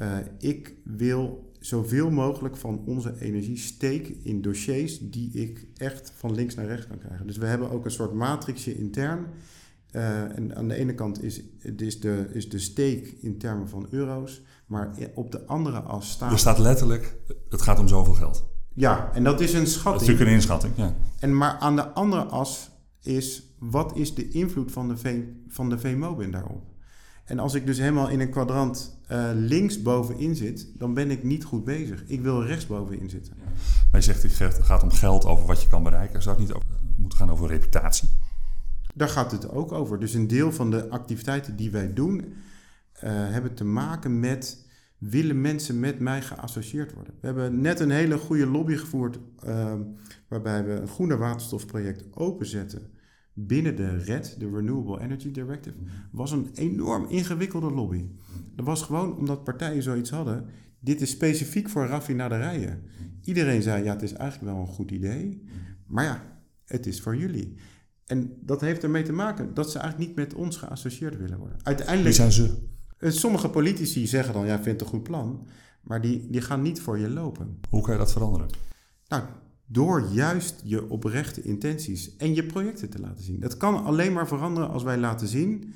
[0.00, 6.34] Uh, ik wil zoveel mogelijk van onze energie steken in dossiers die ik echt van
[6.34, 7.26] links naar rechts kan krijgen.
[7.26, 9.26] Dus we hebben ook een soort matrixje intern.
[9.92, 11.42] Uh, en aan de ene kant is,
[11.76, 16.32] is, de, is de steek in termen van euro's, maar op de andere as staat.
[16.32, 17.16] Er staat letterlijk:
[17.48, 18.44] het gaat om zoveel geld.
[18.74, 19.92] Ja, en dat is een schatting.
[19.92, 20.96] Dat is natuurlijk een inschatting, ja.
[21.20, 22.70] En maar aan de andere as
[23.02, 26.62] is: wat is de invloed van de, v, van de VMOBIN daarop?
[27.26, 31.22] En als ik dus helemaal in een kwadrant uh, links bovenin zit, dan ben ik
[31.22, 32.04] niet goed bezig.
[32.06, 33.34] Ik wil rechts bovenin zitten.
[33.90, 36.22] Maar je zegt het gaat om geld over wat je kan bereiken.
[36.22, 36.62] Zou het niet ook
[36.96, 38.08] moeten gaan over reputatie?
[38.94, 39.98] Daar gaat het ook over.
[39.98, 42.30] Dus een deel van de activiteiten die wij doen, uh,
[43.04, 44.64] hebben te maken met
[44.98, 47.14] willen mensen met mij geassocieerd worden.
[47.20, 49.74] We hebben net een hele goede lobby gevoerd uh,
[50.28, 52.90] waarbij we een groene waterstofproject openzetten
[53.38, 55.76] binnen de RED, de Renewable Energy Directive,
[56.10, 58.04] was een enorm ingewikkelde lobby.
[58.54, 60.46] Dat was gewoon omdat partijen zoiets hadden.
[60.78, 62.82] Dit is specifiek voor raffinaderijen.
[63.24, 65.44] Iedereen zei, ja, het is eigenlijk wel een goed idee.
[65.86, 67.54] Maar ja, het is voor jullie.
[68.06, 71.58] En dat heeft ermee te maken dat ze eigenlijk niet met ons geassocieerd willen worden.
[71.62, 72.06] Uiteindelijk.
[72.06, 72.56] Wie zijn ze?
[72.98, 75.46] Eh, sommige politici zeggen dan, ja, ik vind het een goed plan.
[75.82, 77.60] Maar die, die gaan niet voor je lopen.
[77.70, 78.48] Hoe kan je dat veranderen?
[79.08, 79.22] Nou,
[79.66, 83.40] door juist je oprechte intenties en je projecten te laten zien.
[83.40, 85.74] Dat kan alleen maar veranderen als wij laten zien.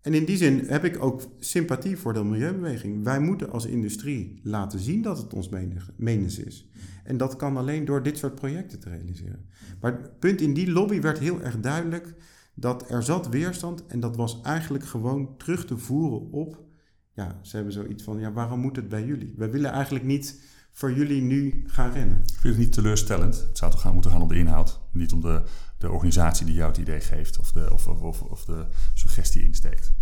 [0.00, 3.04] En in die zin heb ik ook sympathie voor de milieubeweging.
[3.04, 5.48] Wij moeten als industrie laten zien dat het ons
[5.96, 6.70] menens is.
[7.04, 9.44] En dat kan alleen door dit soort projecten te realiseren.
[9.80, 12.14] Maar het punt in die lobby werd heel erg duidelijk
[12.54, 16.66] dat er zat weerstand en dat was eigenlijk gewoon terug te voeren op.
[17.12, 19.34] Ja, ze hebben zoiets van: ja, waarom moet het bij jullie?
[19.36, 20.40] We willen eigenlijk niet
[20.78, 22.16] voor jullie nu gaan rennen.
[22.16, 23.40] Ik vind het niet teleurstellend.
[23.48, 24.80] Het zou toch gaan moeten gaan om de inhoud.
[24.92, 25.42] Niet om de,
[25.78, 29.92] de organisatie die jou het idee geeft of de, of, of, of de suggestie insteekt.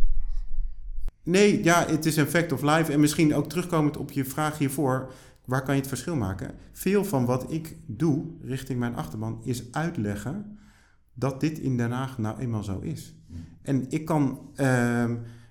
[1.22, 2.92] Nee, ja, het is een fact of life.
[2.92, 5.12] En misschien ook terugkomend op je vraag hiervoor,
[5.44, 6.54] waar kan je het verschil maken?
[6.72, 10.58] Veel van wat ik doe richting mijn achterban is uitleggen
[11.14, 13.14] dat dit in Den Haag nou eenmaal zo is.
[13.62, 15.10] En ik kan, uh,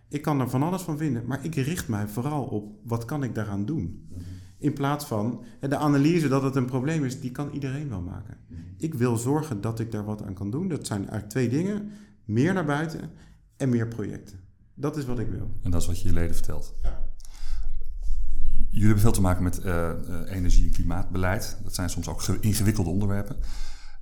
[0.10, 3.24] ik kan er van alles van vinden, maar ik richt mij vooral op wat kan
[3.24, 4.10] ik daaraan doen.
[4.58, 8.38] In plaats van de analyse dat het een probleem is, die kan iedereen wel maken.
[8.78, 10.68] Ik wil zorgen dat ik daar wat aan kan doen.
[10.68, 11.92] Dat zijn eigenlijk twee dingen:
[12.26, 13.12] meer naar buiten
[13.58, 14.40] en meer projecten.
[14.74, 15.60] Dat is wat ik wil.
[15.62, 16.74] En dat is wat je je leden vertelt.
[16.82, 17.04] Ja.
[18.70, 19.92] Jullie hebben veel te maken met uh,
[20.26, 21.58] energie- en klimaatbeleid.
[21.64, 23.38] Dat zijn soms ook ingewikkelde onderwerpen.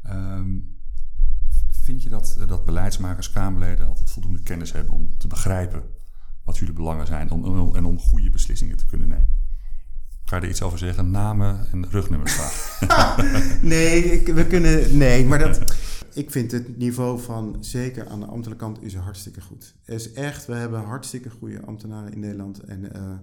[0.09, 0.77] Um,
[1.83, 5.83] vind je dat, eh, dat beleidsmakers, Kamerleden altijd voldoende kennis hebben om te begrijpen
[6.43, 9.42] wat jullie belangen zijn om, en om goede beslissingen te kunnen nemen?
[10.25, 11.11] Ga je er iets over zeggen?
[11.11, 13.59] Namen en rugnummers vragen?
[13.67, 14.97] nee, ik, we kunnen.
[14.97, 15.75] Nee, maar dat.
[16.13, 19.75] Ik vind het niveau van, zeker aan de ambtelijke kant, is hartstikke goed.
[19.85, 22.59] Er is echt, we hebben hartstikke goede ambtenaren in Nederland.
[22.59, 23.13] En uh,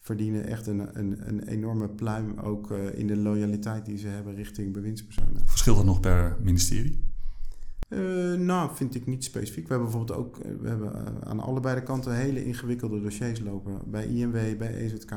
[0.00, 4.34] verdienen echt een, een, een enorme pluim ook uh, in de loyaliteit die ze hebben
[4.34, 5.42] richting bewindspersonen.
[5.44, 7.08] Verschilt dat nog per ministerie?
[7.88, 9.68] Uh, nou, vind ik niet specifiek.
[9.68, 13.80] We hebben bijvoorbeeld ook we hebben, aan allebei de kanten hele ingewikkelde dossiers lopen.
[13.86, 15.12] Bij INW, bij EZK.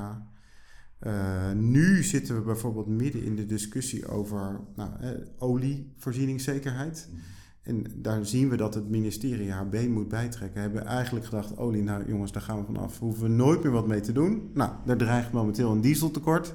[1.08, 7.08] Uh, nu zitten we bijvoorbeeld midden in de discussie over nou, eh, olievoorzieningszekerheid.
[7.12, 7.20] Mm.
[7.64, 10.54] En daar zien we dat het ministerie haar been moet bijtrekken.
[10.54, 13.00] We hebben eigenlijk gedacht, olie, nou jongens, daar gaan we vanaf.
[13.00, 14.52] Hoeven we nooit meer wat mee te doen.
[14.54, 16.54] Nou, er dreigt momenteel een dieseltekort.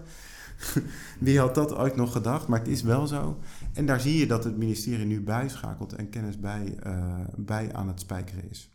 [1.18, 2.48] Wie had dat ooit nog gedacht?
[2.48, 3.38] Maar het is wel zo.
[3.72, 7.88] En daar zie je dat het ministerie nu bijschakelt en kennis bij, uh, bij aan
[7.88, 8.72] het spijkeren is.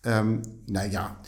[0.00, 1.20] Um, nou ja,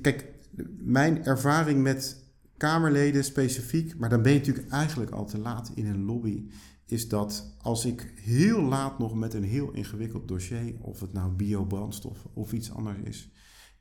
[0.00, 0.32] kijk,
[0.78, 2.24] mijn ervaring met
[2.56, 6.48] Kamerleden specifiek, maar dan ben je natuurlijk eigenlijk al te laat in een lobby,
[6.86, 11.32] is dat als ik heel laat nog met een heel ingewikkeld dossier, of het nou
[11.32, 13.30] biobrandstof of iets anders is,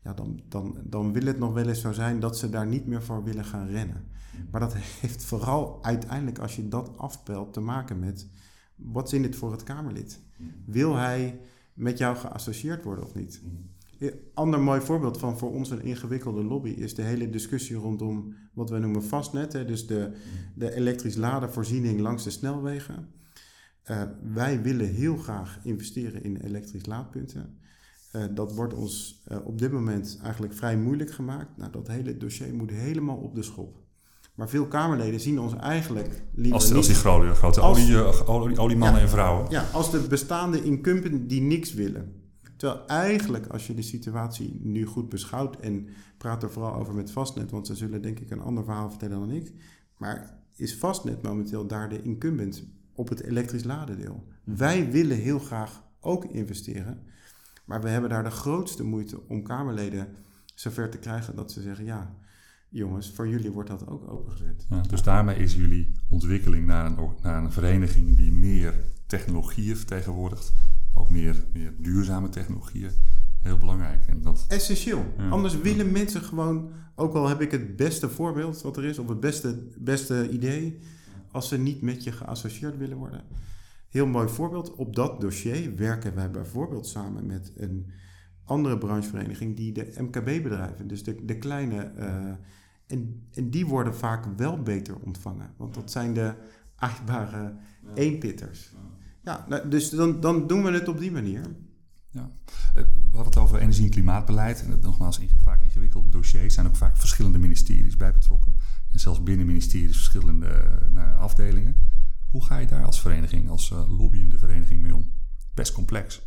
[0.03, 2.85] ja, dan, dan, dan wil het nog wel eens zo zijn dat ze daar niet
[2.85, 4.03] meer voor willen gaan rennen.
[4.51, 8.27] Maar dat heeft vooral uiteindelijk, als je dat afpelt, te maken met
[8.75, 10.21] wat is in dit voor het Kamerlid?
[10.65, 11.39] Wil hij
[11.73, 13.41] met jou geassocieerd worden of niet?
[14.33, 18.69] Ander mooi voorbeeld van voor ons een ingewikkelde lobby is de hele discussie rondom wat
[18.69, 19.53] wij noemen vastnet.
[19.53, 20.11] Hè, dus de,
[20.55, 23.07] de elektrisch ladenvoorziening langs de snelwegen.
[23.91, 24.01] Uh,
[24.33, 27.59] wij willen heel graag investeren in elektrisch laadpunten.
[28.11, 31.57] Uh, dat wordt ons uh, op dit moment eigenlijk vrij moeilijk gemaakt.
[31.57, 33.83] Nou, dat hele dossier moet helemaal op de schop.
[34.35, 39.05] Maar veel Kamerleden zien ons eigenlijk liever als, als die grote, olie, olie, oliemannen ja,
[39.05, 39.49] en vrouwen.
[39.49, 42.24] Ja, als de bestaande incumbenten die niks willen.
[42.55, 45.87] Terwijl eigenlijk, als je de situatie nu goed beschouwt en
[46.17, 49.19] praat er vooral over met Vastnet, want ze zullen denk ik een ander verhaal vertellen
[49.19, 49.53] dan ik.
[49.97, 52.63] Maar is Vastnet momenteel daar de incumbent
[52.93, 54.27] op het elektrisch ladendeel?
[54.43, 56.99] Wij willen heel graag ook investeren,
[57.65, 60.07] maar we hebben daar de grootste moeite om Kamerleden
[60.55, 62.15] zover te krijgen dat ze zeggen: ja,
[62.69, 64.65] jongens, voor jullie wordt dat ook opengezet.
[64.69, 68.73] Ja, dus daarmee is jullie ontwikkeling naar een, naar een vereniging die meer
[69.07, 70.53] technologieën vertegenwoordigt
[70.95, 72.91] ook meer, meer duurzame technologieën
[73.45, 74.07] heel belangrijk.
[74.07, 75.05] En dat, Essentieel.
[75.29, 79.09] Anders willen mensen gewoon, ook al heb ik het beste voorbeeld wat er is, of
[79.09, 80.79] het beste, beste idee,
[81.31, 83.23] als ze niet met je geassocieerd willen worden.
[83.89, 84.75] Heel mooi voorbeeld.
[84.75, 87.91] Op dat dossier werken wij bijvoorbeeld samen met een
[88.43, 91.91] andere branchevereniging die de MKB-bedrijven, dus de, de kleine.
[91.97, 92.05] Uh,
[92.87, 95.53] en, en die worden vaak wel beter ontvangen.
[95.57, 96.33] Want dat zijn de
[96.75, 97.53] achtbare
[97.93, 98.73] eenpitters.
[99.25, 101.41] Ja, nou, dus dan, dan doen we het op die manier.
[102.09, 102.31] Ja.
[102.73, 104.63] Eh, we hadden het over energie- en klimaatbeleid.
[104.63, 106.43] En nogmaals, vaak ingewikkelde dossiers.
[106.43, 108.53] Er zijn ook vaak verschillende ministeries bij betrokken.
[108.91, 111.75] En zelfs binnen ministeries verschillende nou, afdelingen.
[112.31, 115.11] Hoe ga je daar als vereniging, als uh, lobbyende vereniging mee om?
[115.53, 116.21] Best complex.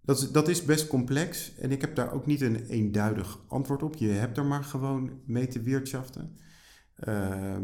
[0.00, 3.82] Dat is, dat is best complex en ik heb daar ook niet een eenduidig antwoord
[3.82, 3.94] op.
[3.94, 6.36] Je hebt er maar gewoon mee te wirtschaften.
[7.08, 7.56] Uh,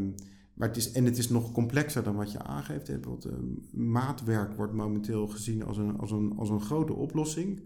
[0.61, 2.87] maar het is, en het is nog complexer dan wat je aangeeft.
[2.87, 2.95] Hè.
[2.95, 3.33] Uh,
[3.71, 7.63] maatwerk wordt momenteel gezien als een, als, een, als een grote oplossing.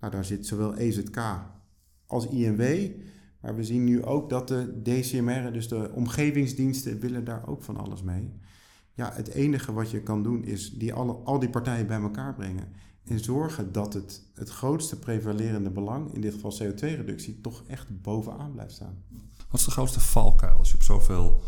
[0.00, 1.20] Nou, daar zit zowel EZK
[2.06, 2.90] als INW.
[3.40, 7.76] Maar we zien nu ook dat de DCMR, dus de omgevingsdiensten, willen daar ook van
[7.76, 8.32] alles mee.
[8.94, 12.34] Ja, het enige wat je kan doen is die alle, al die partijen bij elkaar
[12.34, 12.68] brengen.
[13.04, 18.52] En zorgen dat het, het grootste prevalerende belang, in dit geval CO2-reductie, toch echt bovenaan
[18.52, 19.02] blijft staan.
[19.50, 21.40] Wat is de grootste valkuil als je op zoveel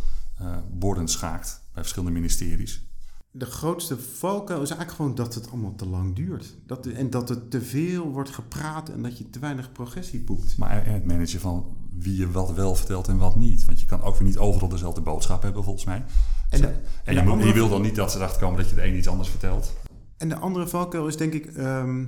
[0.71, 2.91] borden schaakt bij verschillende ministeries?
[3.33, 6.55] de grootste valkuil is eigenlijk gewoon dat het allemaal te lang duurt.
[6.67, 10.57] Dat, en dat er te veel wordt gepraat en dat je te weinig progressie boekt.
[10.57, 13.65] Maar het managen van wie je wat wel vertelt en wat niet.
[13.65, 16.05] Want je kan ook weer niet overal dezelfde boodschap hebben, volgens mij.
[16.51, 16.75] En, de,
[17.05, 17.49] en, je, andere...
[17.49, 19.73] je, wil dan niet dat ze erachter komen dat je de een iets anders vertelt.
[20.17, 22.05] En de andere valkuil is denk ik ehm,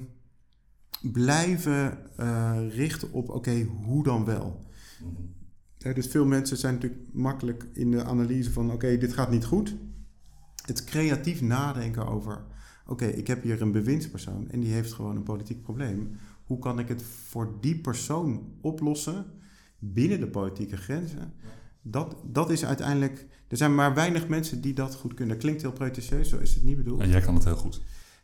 [1.02, 4.64] blijven uh, richten op, oké, hoe dan wel?
[5.02, 5.40] Mm
[5.82, 9.76] dus veel mensen zijn natuurlijk makkelijk in de analyse van, oké, dit gaat niet goed
[10.66, 12.44] het creatief nadenken over:
[12.86, 16.16] oké, ik heb hier een bewindspersoon en die heeft gewoon een politiek probleem.
[16.44, 19.24] Hoe kan ik het voor die persoon oplossen
[19.78, 21.32] binnen de politieke grenzen?
[21.82, 23.26] Dat, dat is uiteindelijk.
[23.48, 25.38] Er zijn maar weinig mensen die dat goed kunnen.
[25.38, 27.00] Klinkt heel pretentieus, zo is het niet bedoeld.
[27.00, 27.80] En jij kan het heel goed.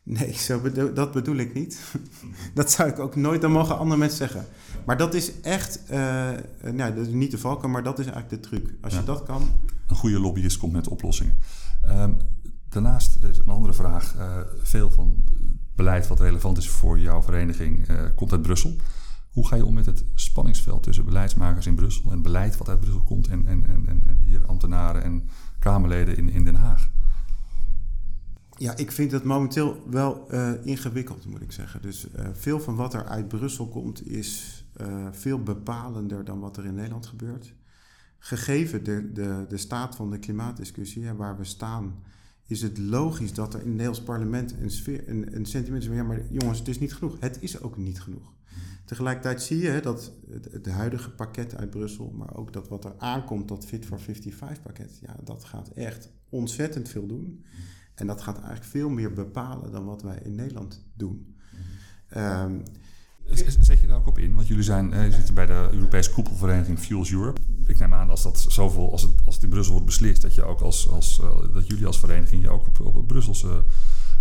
[0.08, 1.94] Nee, zo dat bedoel ik niet.
[2.54, 4.46] dat zou ik ook nooit, dan mogen andere mensen zeggen.
[4.86, 6.30] Maar dat is echt, uh,
[6.72, 8.74] nou, dat is niet de valken, maar dat is eigenlijk de truc.
[8.80, 9.42] Als je dat kan.
[9.86, 11.36] Een goede lobbyist komt met oplossingen.
[11.90, 12.16] Um,
[12.68, 14.14] daarnaast is een andere vraag.
[14.16, 15.24] Uh, veel van
[15.76, 18.76] beleid wat relevant is voor jouw vereniging uh, komt uit Brussel.
[19.30, 22.80] Hoe ga je om met het spanningsveld tussen beleidsmakers in Brussel en beleid wat uit
[22.80, 26.88] Brussel komt en, en, en, en hier ambtenaren en Kamerleden in, in Den Haag?
[28.58, 31.82] Ja, ik vind het momenteel wel uh, ingewikkeld, moet ik zeggen.
[31.82, 36.56] Dus uh, veel van wat er uit Brussel komt is uh, veel bepalender dan wat
[36.56, 37.54] er in Nederland gebeurt.
[38.18, 42.02] Gegeven de, de, de staat van de klimaatdiscussie waar we staan,
[42.46, 45.88] is het logisch dat er in het Nederlands parlement een, sfeer, een, een sentiment is
[45.88, 47.16] van ja, maar jongens, het is niet genoeg.
[47.20, 48.32] Het is ook niet genoeg.
[48.84, 52.94] Tegelijkertijd zie je dat het, het, huidige pakket uit Brussel, maar ook dat wat er
[52.98, 57.44] aankomt, dat Fit for 55 pakket, ja, dat gaat echt ontzettend veel doen.
[57.98, 61.36] En dat gaat eigenlijk veel meer bepalen dan wat wij in Nederland doen.
[62.16, 62.62] Um,
[63.60, 64.34] Zet je daar ook op in?
[64.34, 67.40] Want jullie zijn, eh, zitten bij de Europese koepelvereniging Fuels Europe.
[67.66, 70.34] Ik neem aan als dat zoveel, als het, als het in Brussel wordt beslist, dat
[70.34, 73.64] je ook als, als uh, dat jullie als vereniging je ook op, op Brusselse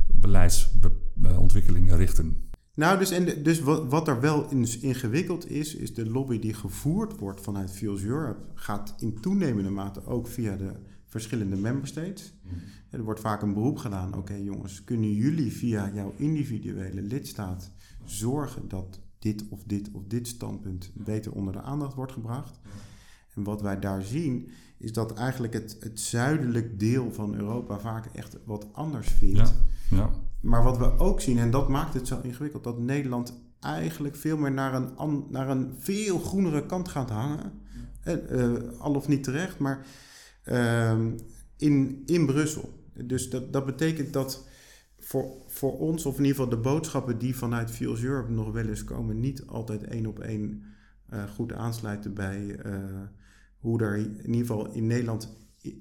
[0.08, 2.50] beleidsontwikkelingen richten.
[2.74, 6.54] Nou, dus, en dus wat, wat er wel in, ingewikkeld is, is de lobby die
[6.54, 10.72] gevoerd wordt vanuit Fuels Europe, gaat in toenemende mate ook via de
[11.06, 12.34] verschillende member states.
[12.44, 12.52] Mm.
[12.90, 14.16] Er wordt vaak een beroep gedaan.
[14.16, 17.72] Oké jongens, kunnen jullie via jouw individuele lidstaat
[18.06, 22.60] zorgen dat dit of dit of dit standpunt beter onder de aandacht wordt gebracht?
[23.36, 28.06] En wat wij daar zien, is dat eigenlijk het, het zuidelijk deel van Europa vaak
[28.06, 29.38] echt wat anders vindt.
[29.90, 30.10] Ja, ja.
[30.42, 34.38] Maar wat we ook zien, en dat maakt het zo ingewikkeld, dat Nederland eigenlijk veel
[34.38, 37.52] meer naar een, naar een veel groenere kant gaat hangen.
[38.06, 39.86] Uh, al of niet terecht, maar
[40.46, 41.00] uh,
[41.58, 42.77] in, in Brussel.
[43.06, 44.48] Dus dat, dat betekent dat
[45.00, 48.68] voor, voor ons, of in ieder geval de boodschappen die vanuit Fuels Europe nog wel
[48.68, 50.64] eens komen, niet altijd één op één
[51.14, 52.74] uh, goed aansluiten bij uh,
[53.60, 55.38] hoe er in ieder geval in Nederland,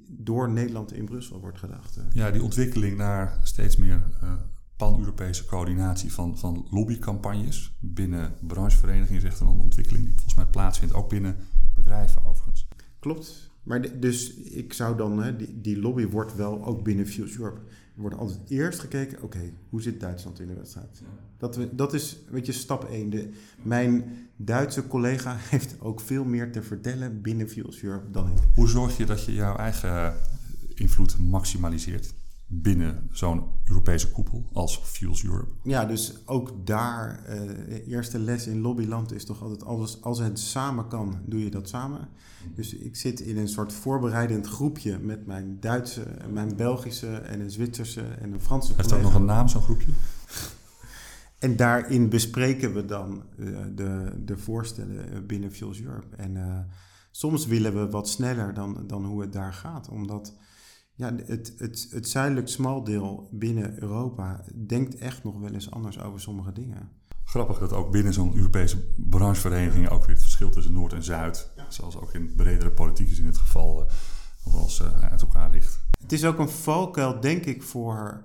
[0.08, 2.00] door Nederland in Brussel wordt gedacht.
[2.12, 4.32] Ja, die ontwikkeling naar steeds meer uh,
[4.76, 10.94] pan-Europese coördinatie van, van lobbycampagnes binnen brancheverenigingen is echt een ontwikkeling die volgens mij plaatsvindt,
[10.94, 11.36] ook binnen
[11.74, 12.68] bedrijven overigens.
[12.98, 13.50] Klopt.
[13.66, 17.60] Maar dus ik zou dan, hè, die, die, lobby wordt wel ook binnen Fuse Europe.
[17.94, 21.02] Er wordt altijd eerst gekeken, oké, hoe zit Duitsland in de wedstrijd?
[21.38, 23.10] Dat, we, dat is, weet je, stap 1.
[23.10, 23.28] De,
[23.62, 24.04] mijn
[24.36, 28.38] Duitse collega heeft ook veel meer te vertellen binnen Fuse Europe dan ik.
[28.54, 30.14] Hoe zorg je dat je jouw eigen
[30.74, 32.14] invloed maximaliseert?
[32.46, 35.52] Binnen zo'n Europese koepel als Fuels Europe.
[35.62, 40.38] Ja, dus ook daar, uh, eerste les in lobbyland is toch altijd, als, als het
[40.38, 42.08] samen kan, doe je dat samen.
[42.54, 47.50] Dus ik zit in een soort voorbereidend groepje met mijn Duitse, mijn Belgische en een
[47.50, 49.92] Zwitserse en een Franse Heeft dat nog een naam, zo'n groepje?
[51.38, 56.16] En daarin bespreken we dan uh, de, de voorstellen binnen Fuels Europe.
[56.16, 56.58] En uh,
[57.10, 60.34] soms willen we wat sneller dan, dan hoe het daar gaat, omdat
[60.96, 66.20] ja, het, het, het zuidelijk smaldeel binnen Europa denkt echt nog wel eens anders over
[66.20, 66.90] sommige dingen.
[67.24, 71.50] Grappig dat ook binnen zo'n Europese branchevereniging ook weer het verschil tussen Noord en Zuid,
[71.68, 73.90] zoals ook in bredere politiek is in dit geval, uh,
[74.44, 75.80] nog wel eens uh, uit elkaar ligt.
[76.00, 78.24] Het is ook een valkuil, denk ik, voor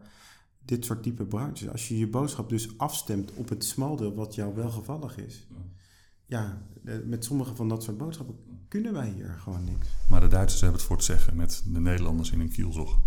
[0.65, 1.69] dit soort type branches.
[1.69, 5.47] Als je je boodschap dus afstemt op het smaldeel wat jou wel gevallig is.
[6.25, 6.61] Ja,
[7.05, 8.35] met sommige van dat soort boodschappen
[8.71, 9.87] kunnen wij hier gewoon niks.
[10.09, 12.99] Maar de Duitsers hebben het voor het zeggen met de Nederlanders in een kielzog.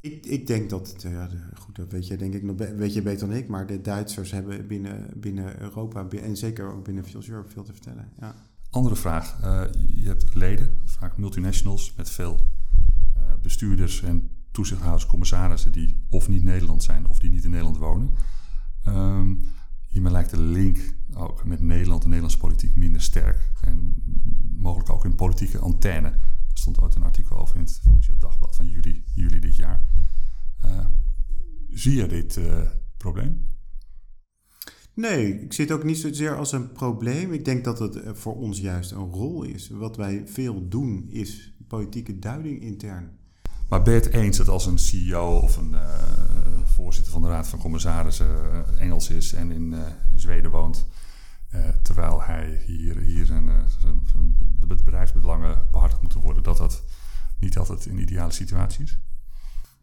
[0.00, 3.02] Ik, ik denk dat het, ja, goed, dat weet je denk ik nog weet je
[3.02, 7.28] beter dan ik, maar de Duitsers hebben binnen, binnen Europa en zeker ook binnen Fuels
[7.28, 8.08] Europe veel te vertellen.
[8.20, 8.34] Ja.
[8.70, 9.40] Andere vraag.
[9.44, 12.38] Uh, je hebt leden, vaak multinationals, met veel
[13.16, 17.78] uh, bestuurders en toezichthouders, commissarissen die of niet Nederland zijn of die niet in Nederland
[17.78, 18.10] wonen.
[18.86, 19.40] Um,
[19.88, 23.52] hiermee lijkt de link ook met Nederland en Nederlandse politiek minder sterk.
[23.60, 23.94] En
[24.64, 26.08] mogelijk ook in politieke antenne.
[26.08, 29.88] Er stond ooit een artikel over in het Financieel Dagblad van juli, juli dit jaar.
[31.70, 32.40] Zie je dit
[32.96, 33.46] probleem?
[34.94, 37.32] Nee, ik zie het ook niet zozeer als een probleem.
[37.32, 39.68] Ik denk dat het voor ons juist een rol is.
[39.68, 43.10] Wat wij veel doen is politieke duiding intern.
[43.68, 45.98] Maar ben je het eens dat als een CEO of een uh,
[46.64, 48.28] voorzitter van de Raad van Commissarissen
[48.78, 49.78] Engels is en in uh,
[50.14, 50.86] Zweden woont,
[51.82, 53.50] terwijl hij hier, hier zijn,
[53.80, 56.82] zijn, zijn, de bedrijfsbelangen behartigd moeten worden, dat dat
[57.38, 58.98] niet altijd een ideale situatie is?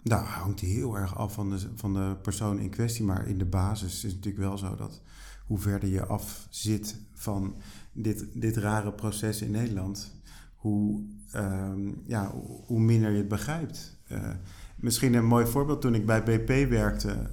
[0.03, 3.05] Nou, hangt heel erg af van de, van de persoon in kwestie.
[3.05, 5.01] Maar in de basis is het natuurlijk wel zo dat
[5.45, 7.55] hoe verder je af zit van
[7.91, 10.21] dit, dit rare proces in Nederland,
[10.55, 11.03] hoe,
[11.35, 12.31] um, ja,
[12.65, 13.99] hoe minder je het begrijpt.
[14.11, 14.29] Uh,
[14.75, 17.29] misschien een mooi voorbeeld, toen ik bij BP werkte,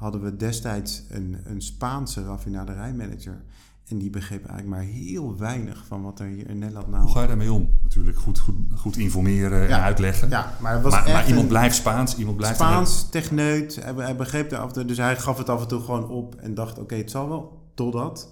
[0.00, 3.42] hadden we destijds een, een Spaanse raffinaderijmanager.
[3.88, 7.02] En die begreep eigenlijk maar heel weinig van wat er hier in Nederland nou...
[7.02, 7.78] Hoe ga je daarmee om?
[7.82, 10.28] Natuurlijk goed, goed, goed informeren en uitleggen.
[10.28, 12.56] Ja, maar, het was maar, maar iemand blijft Spaans, iemand blijft...
[12.56, 14.84] Spaans, techneut, hij, hij begreep er af en toe...
[14.84, 17.28] Dus hij gaf het af en toe gewoon op en dacht, oké, okay, het zal
[17.28, 18.28] wel, totdat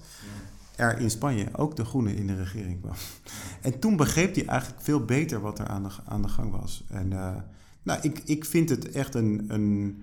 [0.77, 2.95] er in Spanje ook de Groene in de regering kwam.
[3.61, 6.85] En toen begreep hij eigenlijk veel beter wat er aan de, aan de gang was.
[6.89, 7.31] En uh,
[7.83, 10.03] nou, ik, ik vind het echt een, een,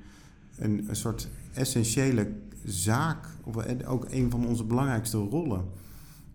[0.57, 2.31] een, een soort essentiële
[2.63, 5.65] zaak, of ook een van onze belangrijkste rollen,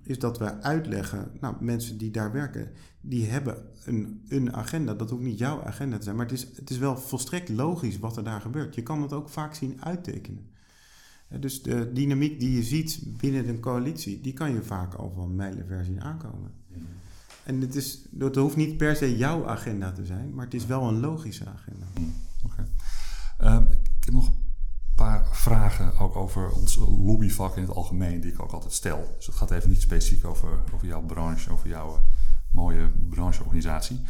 [0.03, 4.95] is dat we uitleggen, nou, mensen die daar werken, die hebben een, een agenda.
[4.95, 7.99] Dat hoeft niet jouw agenda te zijn, maar het is, het is wel volstrekt logisch
[7.99, 8.75] wat er daar gebeurt.
[8.75, 10.49] Je kan het ook vaak zien uittekenen.
[11.41, 15.35] Dus de dynamiek die je ziet binnen een coalitie, die kan je vaak al van
[15.35, 16.51] mijlenver zien aankomen.
[17.45, 20.67] En het, is, het hoeft niet per se jouw agenda te zijn, maar het is
[20.67, 21.87] wel een logische agenda.
[22.01, 22.15] Mm,
[22.45, 22.67] oké.
[24.11, 24.35] Nog een
[24.95, 29.15] paar vragen ook over ons lobbyvak in het algemeen, die ik ook altijd stel.
[29.17, 31.99] Dus het gaat even niet specifiek over, over jouw branche, over jouw uh,
[32.51, 34.01] mooie brancheorganisatie.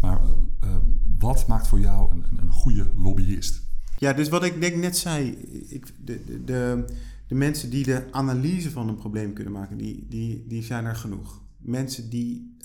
[0.00, 0.20] Maar
[0.64, 0.76] uh,
[1.18, 3.62] wat maakt voor jou een, een, goede lobbyist?
[3.98, 5.28] Ja, dus wat ik denk net zei,
[5.68, 6.84] ik, de, de,
[7.26, 10.96] de, mensen die de analyse van een probleem kunnen maken, die, die, die zijn er
[10.96, 11.42] genoeg.
[11.58, 12.56] Mensen die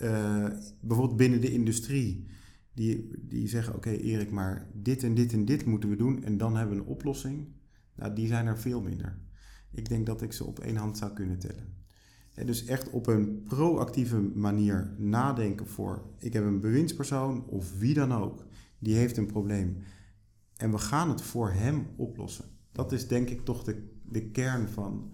[0.79, 2.27] bijvoorbeeld binnen de industrie,
[2.75, 6.37] die, die zeggen: Oké, Erik, maar dit en dit en dit moeten we doen en
[6.37, 7.47] dan hebben we een oplossing.
[7.95, 9.17] Nou, die zijn er veel minder.
[9.71, 11.73] Ik denk dat ik ze op één hand zou kunnen tellen.
[12.33, 17.93] En dus echt op een proactieve manier nadenken voor: ik heb een bewindspersoon of wie
[17.93, 18.45] dan ook,
[18.79, 19.77] die heeft een probleem.
[20.55, 22.45] En we gaan het voor hem oplossen.
[22.71, 25.13] Dat is denk ik toch de, de kern van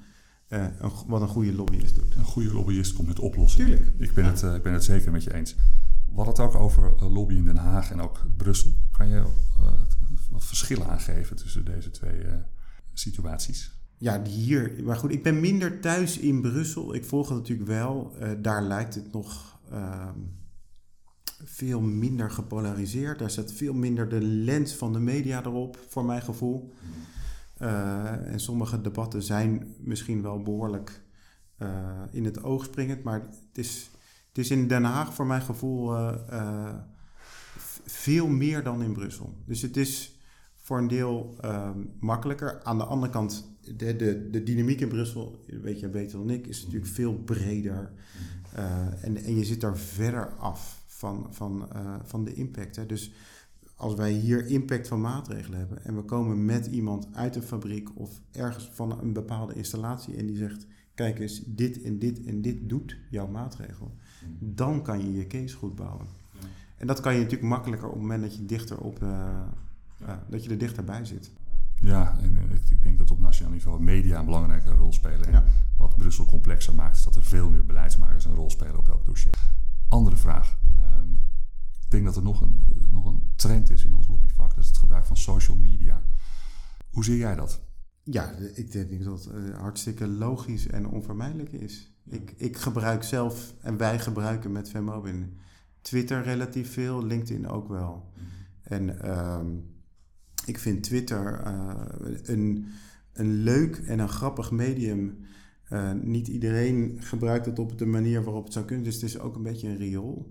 [0.49, 2.15] uh, een, wat een goede lobbyist doet.
[2.15, 3.67] Een goede lobbyist komt met oplossingen.
[3.67, 3.91] Tuurlijk.
[3.97, 5.55] Ik ben, het, uh, ik ben het zeker met je eens.
[6.11, 8.73] We hadden het ook over uh, lobby in Den Haag en ook Brussel.
[8.91, 9.23] Kan je
[10.29, 12.25] wat verschillen aangeven tussen deze twee
[12.93, 13.79] situaties?
[13.97, 14.83] Ja, die hier.
[14.83, 16.93] Maar goed, ik ben minder thuis in Brussel.
[16.93, 18.15] Ik volg het natuurlijk wel.
[18.41, 20.19] daar lijkt het nog ehm,
[21.43, 23.19] veel minder gepolariseerd.
[23.19, 26.73] Daar zit veel minder de lens van de media erop, voor mijn gevoel.
[27.61, 31.01] Uh, en sommige debatten zijn misschien wel behoorlijk
[32.11, 33.89] in het oog springend, maar het is,
[34.31, 36.75] het is in Den Haag voor mijn gevoel uh,
[37.85, 39.33] veel meer dan in Brussel.
[39.45, 40.19] Dus het is
[40.55, 41.35] voor een deel
[41.99, 42.63] makkelijker.
[42.63, 46.47] Aan de andere kant, de, de, de dynamiek in Brussel, weet jij beter dan ik,
[46.47, 47.91] is natuurlijk veel breder.
[49.01, 51.69] en, en je zit daar verder af van, van,
[52.03, 52.75] van de impact.
[52.75, 52.85] Hè.
[52.85, 53.11] Dus
[53.81, 57.99] als wij hier impact van maatregelen hebben en we komen met iemand uit een fabriek
[57.99, 62.41] of ergens van een bepaalde installatie en die zegt: Kijk eens, dit en dit en
[62.41, 63.95] dit doet jouw maatregel,
[64.39, 66.07] dan kan je je case goed bouwen.
[66.77, 69.09] En dat kan je natuurlijk makkelijker op het moment dat je, dichter op, uh,
[70.01, 71.31] uh, dat je er dichterbij zit.
[71.75, 75.31] Ja, en ik denk dat op nationaal niveau media een belangrijke rol spelen.
[75.31, 75.43] Ja.
[75.77, 79.05] Wat Brussel complexer maakt, is dat er veel meer beleidsmakers een rol spelen op elk
[79.05, 79.33] dossier.
[79.89, 80.57] Andere vraag.
[80.77, 81.19] Um,
[81.81, 84.49] ik denk dat er nog een, nog een trend is in ons lobbyvak.
[84.49, 86.01] Dat is het gebruik van social media.
[86.89, 87.61] Hoe zie jij dat?
[88.03, 91.91] Ja, ik denk dat het hartstikke logisch en onvermijdelijk is.
[92.11, 95.39] Ik, ik gebruik zelf, en wij gebruiken met Venmobin,
[95.81, 98.11] Twitter relatief veel, LinkedIn ook wel.
[98.63, 99.71] En um,
[100.45, 101.85] ik vind Twitter uh,
[102.23, 102.65] een,
[103.13, 105.19] een leuk en een grappig medium
[105.73, 108.85] uh, niet iedereen gebruikt het op de manier waarop het zou kunnen.
[108.85, 110.29] Dus het is ook een beetje een riool.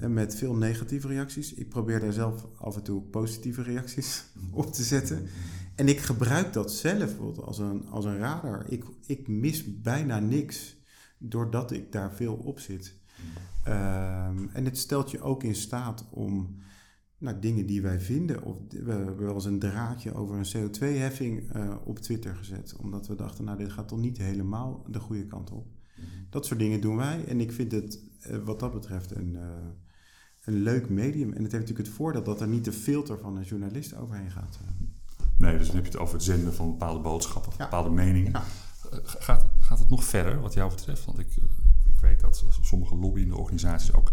[0.00, 1.54] Uh, met veel negatieve reacties.
[1.54, 5.26] Ik probeer daar zelf af en toe positieve reacties op te zetten.
[5.74, 8.64] En ik gebruik dat zelf als een, als een radar.
[8.68, 10.79] Ik, ik mis bijna niks
[11.20, 12.98] doordat ik daar veel op zit.
[13.68, 16.56] Uh, en het stelt je ook in staat om
[17.18, 18.42] nou, dingen die wij vinden.
[18.42, 22.76] Of we hebben wel eens een draadje over een CO2-heffing uh, eh, op Twitter gezet.
[22.76, 25.66] Omdat we dachten, nou, dit gaat toch niet helemaal de goede kant op.
[26.30, 27.24] Dat soort dingen doen wij.
[27.24, 28.00] En ik vind het
[28.30, 29.40] uh, wat dat betreft een, uh,
[30.44, 31.32] een leuk medium.
[31.32, 34.30] En het heeft natuurlijk het voordeel dat er niet de filter van een journalist overheen
[34.30, 34.58] gaat.
[35.38, 37.64] Nee, dus dan heb je het over het zenden van bepaalde boodschappen, Ja.
[37.64, 38.32] bepaalde meningen.
[38.32, 38.42] Ja.
[38.90, 41.04] Eh, Gaat, het- gaat het nog verder wat jou betreft?
[41.04, 41.36] Want ik,
[41.84, 44.12] ik weet dat sommige lobbyende organisaties ook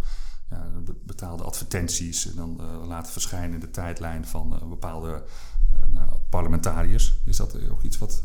[0.50, 5.24] ja, be- betaalde advertenties en dan eh, laten verschijnen in de tijdlijn van eh, bepaalde
[5.72, 7.22] eh, nou, parlementariërs.
[7.26, 8.24] Is dat ook iets wat,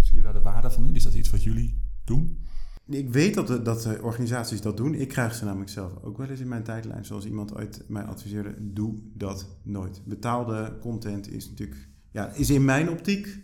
[0.00, 0.94] zie je daar de waarde van in?
[0.94, 2.46] Is dat iets wat jullie doen?
[2.86, 4.94] Ik weet dat, de, dat de organisaties dat doen.
[4.94, 7.04] Ik krijg ze namelijk zelf ook wel eens in mijn tijdlijn.
[7.04, 10.02] Zoals iemand ooit mij adviseerde, doe dat nooit.
[10.04, 13.38] Betaalde content is natuurlijk, ja, is in mijn optiek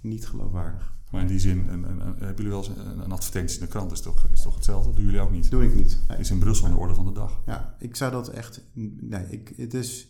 [0.00, 0.97] niet geloofwaardig.
[1.10, 2.68] Maar in die zin, een, een, een- hebben jullie wel eens
[3.04, 3.92] een, advertentie in de krant?
[3.92, 4.94] Is toch, is toch hetzelfde?
[4.94, 5.50] Doen jullie ook niet?
[5.50, 5.98] Doe ik niet.
[6.08, 6.18] Nee.
[6.18, 7.40] Is in Brussel aan de orde van de dag.
[7.46, 8.64] Ja, ik zou dat echt,
[9.00, 10.08] nee, ik, het is...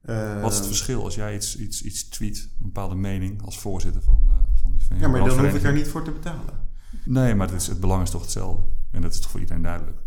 [0.00, 3.58] eh, Wat is het verschil als jij iets, iets, iets tweet, een bepaalde mening als
[3.58, 6.10] voorzitter van, eh van die van Ja, maar dan hoef ik er niet voor te
[6.10, 6.70] betalen.
[7.04, 8.62] Nee, maar het, is, het belang is toch hetzelfde.
[8.90, 9.98] En dat is toch voor iedereen duidelijk.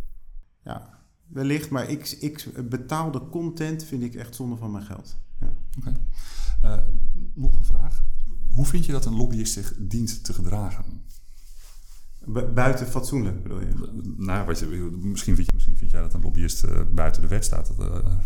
[0.63, 5.17] Ja, wellicht, maar ik, ik, betaalde content vind ik echt zonde van mijn geld.
[5.39, 5.53] Ja.
[5.79, 5.93] Oké.
[6.61, 6.77] Eh,
[7.33, 8.03] nog een vraag.
[8.55, 10.85] Hoe vind je dat een lobbyist zich dient te gedragen?
[12.25, 14.03] Bu- buiten fatsoenlijk bedoel je?
[14.17, 14.65] Nou, wat je,
[15.01, 17.71] misschien, vind je, misschien vind jij dat een lobbyist eh, buiten de wet staat.
[17.77, 18.17] Dat, eh,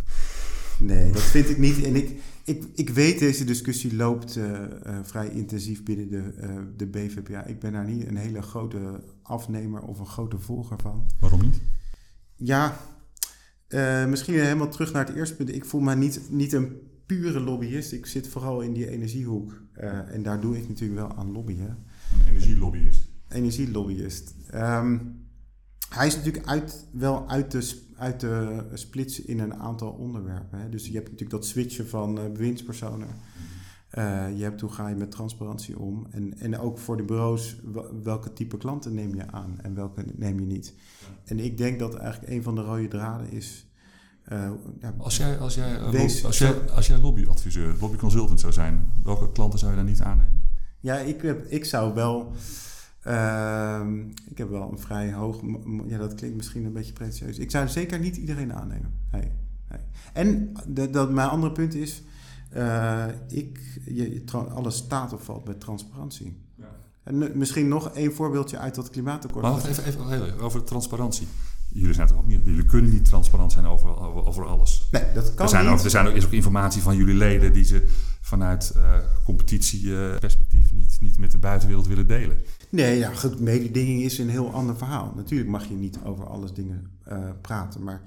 [0.79, 1.83] Nee, dat vind ik niet.
[1.83, 4.59] En ik, ik, ik weet, deze discussie loopt eh,
[5.03, 6.33] vrij intensief binnen de,
[6.77, 7.45] de BVPA.
[7.45, 11.05] Ik ben daar niet een hele grote afnemer of een grote volger van.
[11.19, 11.61] waarom niet?
[12.35, 12.77] Ja,
[14.07, 15.53] misschien helemaal terug naar het eerste punt.
[15.53, 17.91] Ik voel me niet, niet een pure lobbyist.
[17.91, 19.61] Ik zit vooral in die energiehoek.
[19.73, 21.77] Eh, en daar doe ik natuurlijk wel aan lobbyen.
[22.13, 23.07] Een energielobbyist.
[23.27, 24.33] Energielobbyist.
[24.49, 24.97] Ehm,
[25.89, 30.59] hij is natuurlijk uit, wel uit de, uit de splitsen in een aantal onderwerpen.
[30.59, 30.69] Hè.
[30.69, 33.07] Dus je hebt natuurlijk dat switchen van eh, bewindspersonen.
[33.89, 36.07] Eh, je hebt hoe ga je met transparantie om.
[36.11, 40.05] En, en ook voor de bureaus, wel- welke type klanten neem je aan en welke
[40.15, 40.73] neem je niet.
[41.25, 43.68] En ik denk dat eigenlijk een van de rode draden is.
[44.29, 44.49] Eh,
[44.79, 48.91] ja, Als jij, als jij, eh, Wees- als jij, als jij lobbyadviseur, lobbyconsultant zou zijn,
[49.03, 50.41] welke klanten zou je dan niet aannemen?
[50.79, 52.31] Ja, ik, heb, ik zou wel.
[53.03, 53.99] ehm,
[54.29, 55.41] ik heb wel een vrij hoog.
[55.87, 57.37] Ja, dat klinkt misschien een beetje pretentieus.
[57.37, 58.93] Ik zou zeker niet iedereen aannemen.
[59.11, 59.31] Nee,
[59.69, 59.79] nee.
[60.13, 62.03] En de, dat, mijn andere punt is.
[62.49, 64.23] eh, ik, je,
[64.53, 66.37] alles staat of valt met transparantie.
[67.03, 69.43] En nu- misschien nog één voorbeeldje uit dat klimaatakkoord.
[69.43, 71.27] Maar wacht even, even over transparantie.
[71.71, 74.87] Jullie zijn ook niet, jullie kunnen niet transparant zijn over, over, over alles.
[74.91, 75.73] Nee, dat kan Er, zijn niet.
[75.73, 77.87] ook, er zijn ook, is ook informatie van jullie leden die ze
[78.21, 78.93] vanuit eh
[79.23, 82.37] competitieperspectief niet, niet met de buitenwereld willen delen.
[82.69, 85.13] Nee, ja, goed, mededinging is een heel ander verhaal.
[85.15, 88.01] Natuurlijk mag je niet over alles dingen eh, praten, maar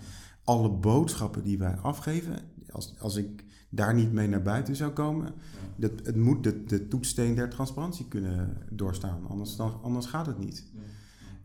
[0.44, 2.38] alle boodschappen die wij afgeven,
[2.70, 5.34] als, als ik daar niet mee naar buiten zou komen,
[5.76, 10.38] dat, het moet de, de toetssteen der transparantie kunnen doorstaan, anders, dan, anders gaat het
[10.38, 10.64] niet.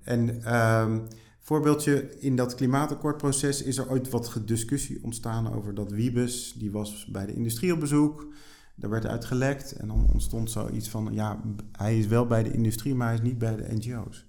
[0.04, 1.00] En ehm
[1.48, 7.06] voorbeeldje, in dat klimaatakkoordproces is er ooit wat discussie ontstaan over dat Wiebes, die was
[7.12, 8.28] bij de industrie op bezoek.
[8.76, 11.42] Daar werd uit gelekt en dan ontstond zoiets van, ja,
[11.72, 14.26] hij is wel bij de industrie, maar hij is niet bij de NGO's.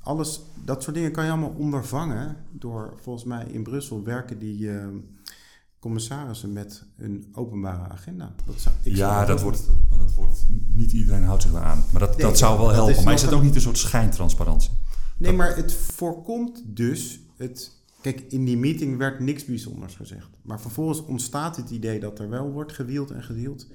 [0.00, 4.70] Alles, dat soort dingen kan je allemaal ondervangen door, volgens mij in Brussel werken die
[4.70, 4.86] eh,
[5.78, 8.34] commissarissen met een openbare agenda.
[8.46, 10.44] Dat zou, ik ja, dat ook- wordt, dat wordt,
[10.74, 11.84] niet iedereen houdt zich eraan.
[11.92, 13.04] Maar dat, Nee, dat zou wel dat helpen.
[13.04, 14.70] maar is een- ook niet een soort schijntransparantie?
[15.18, 17.82] Nee, maar het voorkomt dus het.
[18.00, 20.28] Kijk, in die meeting werd niks bijzonders gezegd.
[20.42, 23.66] Maar vervolgens ontstaat het idee dat er wel wordt gewield en gedeeld.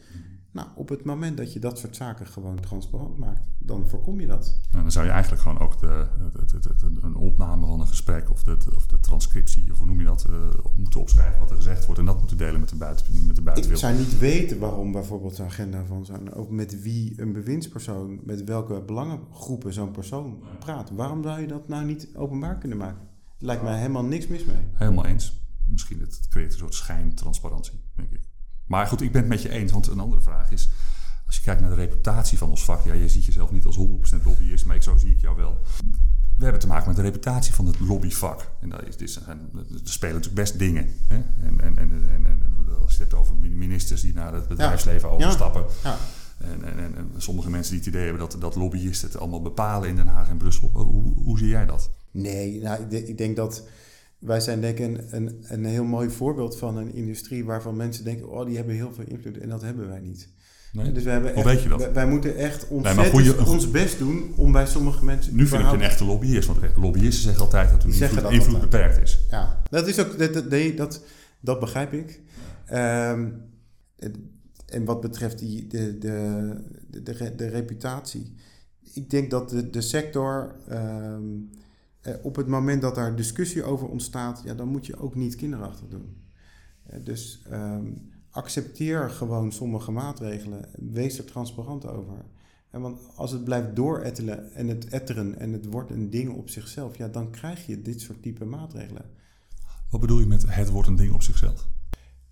[0.52, 4.28] Nou, op het moment dat je dat soort zaken gewoon transparant maakt, dan voorkom je
[4.28, 4.60] dat.
[4.72, 6.08] Nou, dan zou je eigenlijk gewoon ook de,
[6.46, 9.88] de, de- de- een opname van een gesprek of de, of de transcriptie, of hoe
[9.88, 12.70] noem je dat, eh, moeten opschrijven wat er gezegd wordt en dat moeten delen met
[12.70, 13.80] de, buiten, met de Ik buitenwereld.
[13.86, 16.34] zou niet weten waarom bijvoorbeeld de agenda van zo'n...
[16.34, 20.90] ook met wie een bewindspersoon, met welke belangengroepen zo'n persoon praat.
[20.92, 23.08] Waarom zou je dat nou niet openbaar kunnen maken?
[23.38, 24.56] Lijkt mij helemaal niks mis mee.
[24.74, 25.42] Helemaal eens.
[25.68, 28.29] Misschien het, het creëert een soort schijntransparantie, denk ik.
[28.70, 30.70] Maar goed, ik ben het met je eens, want een andere vraag is...
[31.26, 33.78] Als je kijkt naar de reputatie van ons vak, ja, je ziet jezelf niet als
[33.78, 35.58] 100% lobbyist, maar ik, zo zie ik jou wel.
[36.38, 38.52] We hebben te maken met de reputatie van het lobbyvak.
[38.62, 40.90] En dat is, dit zijn, er spelen natuurlijk best dingen.
[41.08, 41.16] Hè?
[41.16, 42.42] En, en, en, en, en
[42.82, 45.66] als je het hebt over ministers die naar het bedrijfsleven overstappen.
[45.84, 45.98] Ja.
[46.38, 49.42] En, en, en, en sommige mensen die het idee hebben dat, dat lobbyisten het allemaal
[49.42, 50.70] bepalen in Den Haag en Brussel.
[50.74, 51.90] Hoe, hoe zie jij dat?
[52.12, 53.64] Nee, nou, ik denk dat
[54.20, 58.04] wij zijn denk ik een, een, een heel mooi voorbeeld van een industrie waarvan mensen
[58.04, 59.38] denken, oh, die hebben heel veel invloed.
[59.38, 60.30] En dat hebben wij niet.
[60.72, 60.92] Nee?
[60.92, 61.80] Dus we hebben echt- weet je dat?
[61.80, 65.36] Wij, wij moeten echt ontzettend goeie- ons best doen om bij sommige mensen...
[65.36, 68.60] Nu vind ik een echte lobbyist, want lobbyisten zeggen altijd dat hun invloed, dat invloed
[68.60, 69.20] beperkt is.
[69.30, 71.04] Ja, dat is ook, dat, dat, dat,
[71.40, 72.22] dat begrijp ik.
[72.66, 73.28] Ehm,
[74.66, 76.54] en wat betreft die, de, de,
[76.88, 78.34] de, de, re- de reputatie.
[78.94, 81.60] Ik denk dat de, de sector, ehm, eh,
[82.22, 85.88] op het moment dat daar discussie over ontstaat, ja, dan moet je ook niet kinderachtig
[85.88, 86.18] doen.
[86.86, 87.86] Eh, dus ehm,
[88.30, 90.66] accepteer gewoon sommige maatregelen.
[90.92, 92.26] Wees er transparant over.
[92.70, 96.50] En want als het blijft doorettelen en het etteren en het wordt een ding op
[96.50, 99.06] zichzelf, ja, dan krijg je dit soort type maatregelen.
[99.90, 101.68] Wat bedoel je met het wordt een ding op zichzelf?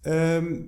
[0.02, 0.62] Ehm,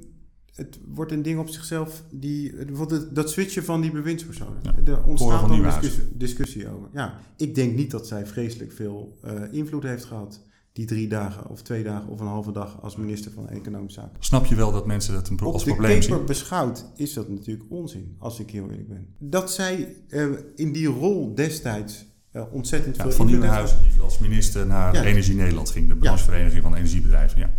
[0.59, 4.57] het wordt een ding op zichzelf, die, bijvoorbeeld dat switchen van die bewindspersonen.
[4.63, 6.87] Ja, er ontstaat dan discussie, discussie over.
[6.93, 10.47] Ja, ik denk niet dat zij vreselijk veel eh, invloed heeft gehad.
[10.71, 14.15] Die drie dagen of twee dagen of een halve dag als minister van Economische Zaken.
[14.23, 16.25] Snap je wel dat mensen het een pro- Op als de probleem paper zien?
[16.25, 19.07] beschouwd is dat natuurlijk onzin, als ik heel eerlijk ben.
[19.17, 24.19] Dat zij eh, in die rol destijds eh, ontzettend Ja, veel van Nieuwenhuizen die als
[24.19, 25.03] minister naar Ja.
[25.03, 27.39] Energie Nederland ging, de branchevereniging van energiebedrijven.
[27.39, 27.49] Ja.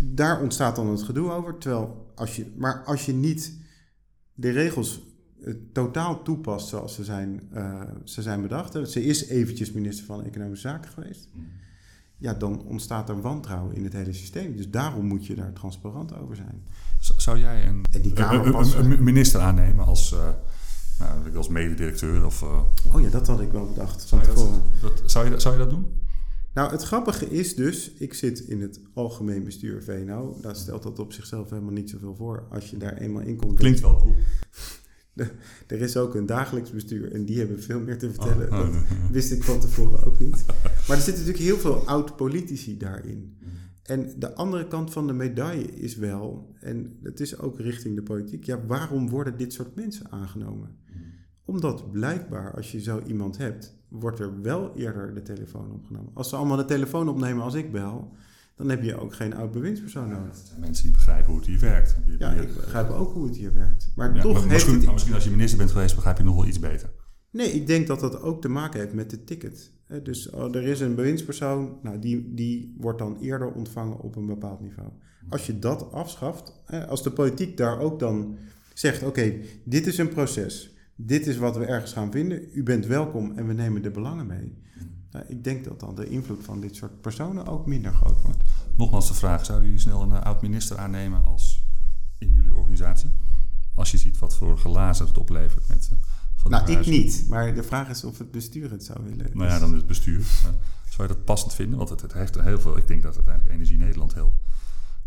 [0.00, 1.58] Daar ontstaat dan het gedoe over.
[1.58, 3.56] Terwijl als je, maar als je niet
[4.34, 5.00] de regels
[5.44, 8.72] eh, totaal toepast zoals ze zijn, eh, ze zijn bedacht.
[8.90, 11.28] Ze is eventjes minister van Economische Zaken geweest.
[12.16, 14.56] Ja, dan ontstaat er wantrouwen in het hele systeem.
[14.56, 16.62] Dus daarom moet je daar transparant over zijn.
[17.16, 17.84] Zou jij een,
[18.74, 20.28] een- minister aannemen als, eh,
[20.98, 22.24] nou, als mededirecteur?
[22.26, 22.60] Of, eh,
[22.94, 24.62] Oh ja, dat had ik wel bedacht van zou, je dat, tevoren.
[24.80, 25.86] dat- zou, je, zou je dat doen?
[26.58, 30.38] Nou, het grappige is dus, ik zit in het algemeen bestuur VNO.
[30.40, 32.46] Daar stelt dat op zichzelf helemaal niet zoveel voor.
[32.50, 33.58] Als je daar eenmaal in komt.
[33.58, 34.14] Klinkt wel cool.
[35.66, 38.52] Er is ook een dagelijks bestuur en die hebben veel meer te vertellen.
[38.52, 39.10] Oh, oh, dat nee, ja.
[39.10, 40.44] wist ik van tevoren ook niet.
[40.62, 43.38] Maar er zitten natuurlijk heel veel oud-politici daarin.
[43.82, 48.02] En de andere kant van de medaille is wel, en het is ook richting de
[48.02, 50.76] politiek, ja, waarom worden dit soort mensen aangenomen?
[51.44, 56.10] Omdat blijkbaar, als je zo iemand hebt, wordt er wel eerder de telefoon opgenomen.
[56.14, 58.12] Als ze allemaal de telefoon opnemen als ik bel,
[58.56, 60.36] dan heb je ook geen oud-bewindspersoon nodig.
[60.36, 61.96] Het zijn mensen die begrijpen hoe het hier werkt.
[62.06, 63.92] Die- Ja, die- ik begrijp ook hoe het hier werkt.
[63.96, 66.24] Maar Ja, toch maar heeft misschien, het misschien als je minister bent geweest, begrijp je
[66.24, 66.90] nog wel iets beter.
[67.30, 69.72] Nee, ik denk dat dat ook te maken heeft met de ticket.
[70.02, 74.26] Dus oh, er is een bewindspersoon, nou, die, die wordt dan eerder ontvangen op een
[74.26, 74.88] bepaald niveau.
[75.28, 78.36] Als je dat afschaft, als de politiek daar ook dan
[78.74, 79.34] zegt: oké,
[79.64, 83.46] dit is een proces, dit is wat we ergens gaan vinden, u bent welkom en
[83.46, 84.56] we nemen de belangen mee.
[85.10, 88.42] Nou, ik denk dat dan de invloed van dit soort personen ook minder groot wordt.
[88.76, 91.64] Nogmaals de vraag, zouden jullie snel een eh, oud-minister aannemen als
[92.18, 93.10] in jullie organisatie?
[93.74, 95.98] Als je ziet wat voor glazen het oplevert met eh,
[96.34, 99.30] van Nou, ik niet, maar de vraag is of het bestuur het zou willen.
[99.32, 100.18] Nou ja, dan is het bestuur.
[100.20, 100.50] Eh,
[100.88, 101.78] zou je dat passend vinden?
[101.78, 102.76] Want het, het heeft heel veel.
[102.76, 104.34] Ik denk dat uiteindelijk Energie Nederland heel.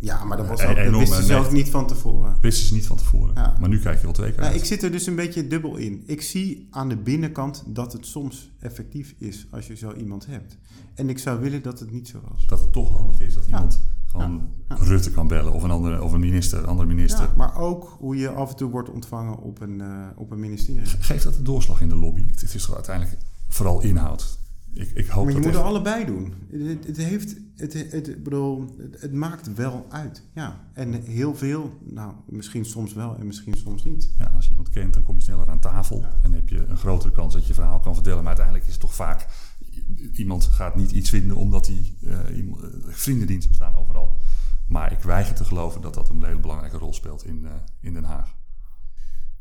[0.01, 2.35] Ja maar dat, was ook, dat wisten ze net- niet van tevoren.
[2.41, 3.35] Wisten ze niet van tevoren.
[3.35, 3.55] Ja.
[3.59, 4.61] Maar nu kijk je wel twee keer Nou, uit.
[4.61, 6.03] ik zit er dus een beetje dubbel in.
[6.05, 10.57] Ik zie aan de binnenkant dat het soms effectief is als je zo iemand hebt.
[10.95, 12.45] En ik zou willen dat het niet zo was.
[12.45, 13.53] Dat het toch handig is dat Ja.
[13.53, 14.75] iemand gewoon Ja.
[14.79, 15.53] Rutte kan bellen.
[15.53, 17.29] Of een, andere, of een minister, een andere minister.
[17.35, 20.85] Maar ook hoe je af en toe wordt ontvangen op een, eh, op een ministerie.
[20.99, 22.23] Geeft dat een doorslag in de lobby?
[22.27, 24.39] Het is toch uiteindelijk vooral inhoud.
[24.74, 26.34] Ik, ik hoop Maar je moet echt- er allebei doen.
[26.51, 30.24] Het, het, heeft, het, het, bedoel, het, het maakt wel uit.
[30.34, 30.67] Ja.
[30.74, 34.13] En heel veel, nou, misschien soms wel en misschien soms niet.
[34.17, 36.05] Ja, als je iemand kent, dan kom je sneller aan tafel.
[36.22, 38.17] En heb je een grotere kans dat je verhaal kan vertellen.
[38.19, 39.28] Maar uiteindelijk is het toch vaak...
[40.13, 41.93] Iemand gaat niet iets vinden omdat hij...
[42.03, 42.45] eh, eh,
[42.88, 44.17] vriendendiensten bestaan overal.
[44.67, 47.51] Maar ik weiger te geloven dat dat een hele belangrijke rol speelt in, eh,
[47.82, 48.36] in Den Haag.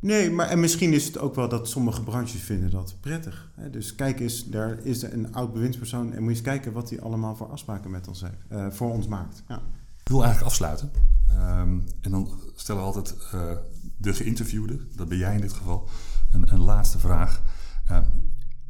[0.00, 3.50] Nee, maar en misschien is het ook wel dat sommige branches vinden dat prettig.
[3.54, 3.70] Hè?
[3.70, 7.00] Dus kijk eens, daar is een oud bewindspersoon en moet je eens kijken wat hij
[7.00, 9.42] allemaal voor afspraken met ons heeft, eh, voor ons maakt.
[9.48, 9.62] Ja.
[10.00, 10.90] Ik wil eigenlijk afsluiten.
[11.28, 13.56] Ehm, en dan stellen we altijd eh,
[13.96, 15.88] de geïnterviewde, dat ben jij in dit geval,
[16.30, 17.42] een, een laatste vraag.
[17.86, 17.98] Eh,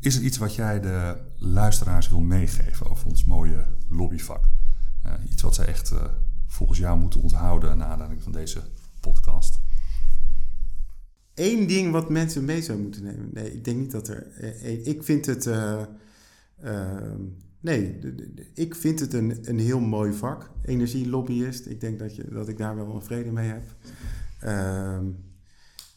[0.00, 4.44] is er iets wat jij de luisteraars wil meegeven over ons mooie lobbyvak?
[5.02, 5.92] Eh, iets wat zij echt
[6.46, 8.62] volgens jou moeten onthouden naar aanleiding van deze
[9.00, 9.60] podcast?
[11.40, 13.28] Eén ding wat mensen mee zouden moeten nemen.
[13.32, 14.26] Nee, ik denk niet dat er.
[14.26, 15.46] eh, eh, ik vind het.
[15.46, 15.82] eh,
[16.60, 17.20] ehm,
[17.60, 17.98] nee,
[18.54, 20.50] ik vind het een, een heel mooi vak.
[20.62, 21.66] Energielobbyist.
[21.66, 23.62] Ik denk dat, je, dat ik daar wel een vrede mee heb.
[24.40, 25.06] Ehm,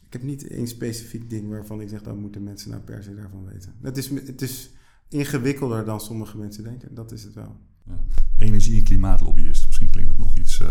[0.05, 3.15] ik heb niet één specifiek ding waarvan ik zeg dat moeten mensen nou per se
[3.15, 3.73] daarvan weten.
[3.81, 4.71] Het is, het is
[5.09, 6.95] ingewikkelder dan sommige mensen denken.
[6.95, 7.55] Dat is het wel.
[7.85, 8.05] Ja.
[8.37, 9.65] Energie- en klimaatlobbyist.
[9.65, 10.61] Misschien klinkt dat nog iets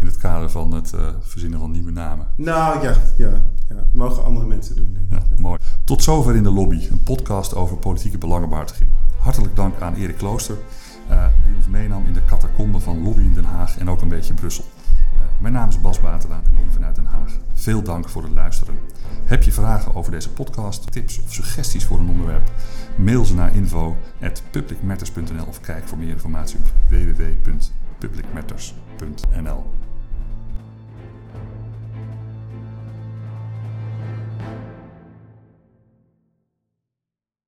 [0.00, 2.26] in het kader van het eh, verzinnen van nieuwe namen.
[2.36, 3.30] Nou ja, ja,
[3.68, 3.74] ja.
[3.74, 5.12] Dat mogen andere mensen doen, denk ik.
[5.12, 5.42] Ja, ja.
[5.42, 5.58] mooi.
[5.84, 8.90] Tot zover in de lobby, een podcast over politieke belangenbehartiging.
[9.18, 10.56] Hartelijk dank aan Erik Klooster,
[11.08, 14.08] eh, die ons meenam in de catacomben van lobby in Den Haag en ook een
[14.08, 14.64] beetje Brussel.
[14.64, 14.70] Eh,
[15.38, 17.32] mijn naam is Bas Batelaan en hier vanuit Den Haag.
[17.54, 18.74] Veel dank voor het luisteren.
[19.24, 22.50] Heb je vragen over deze podcast, tips of suggesties voor een onderwerp?
[22.96, 29.87] Mail ze naar info.publicmatters.nl of kijk voor meer informatie op www.publicmatters.nl.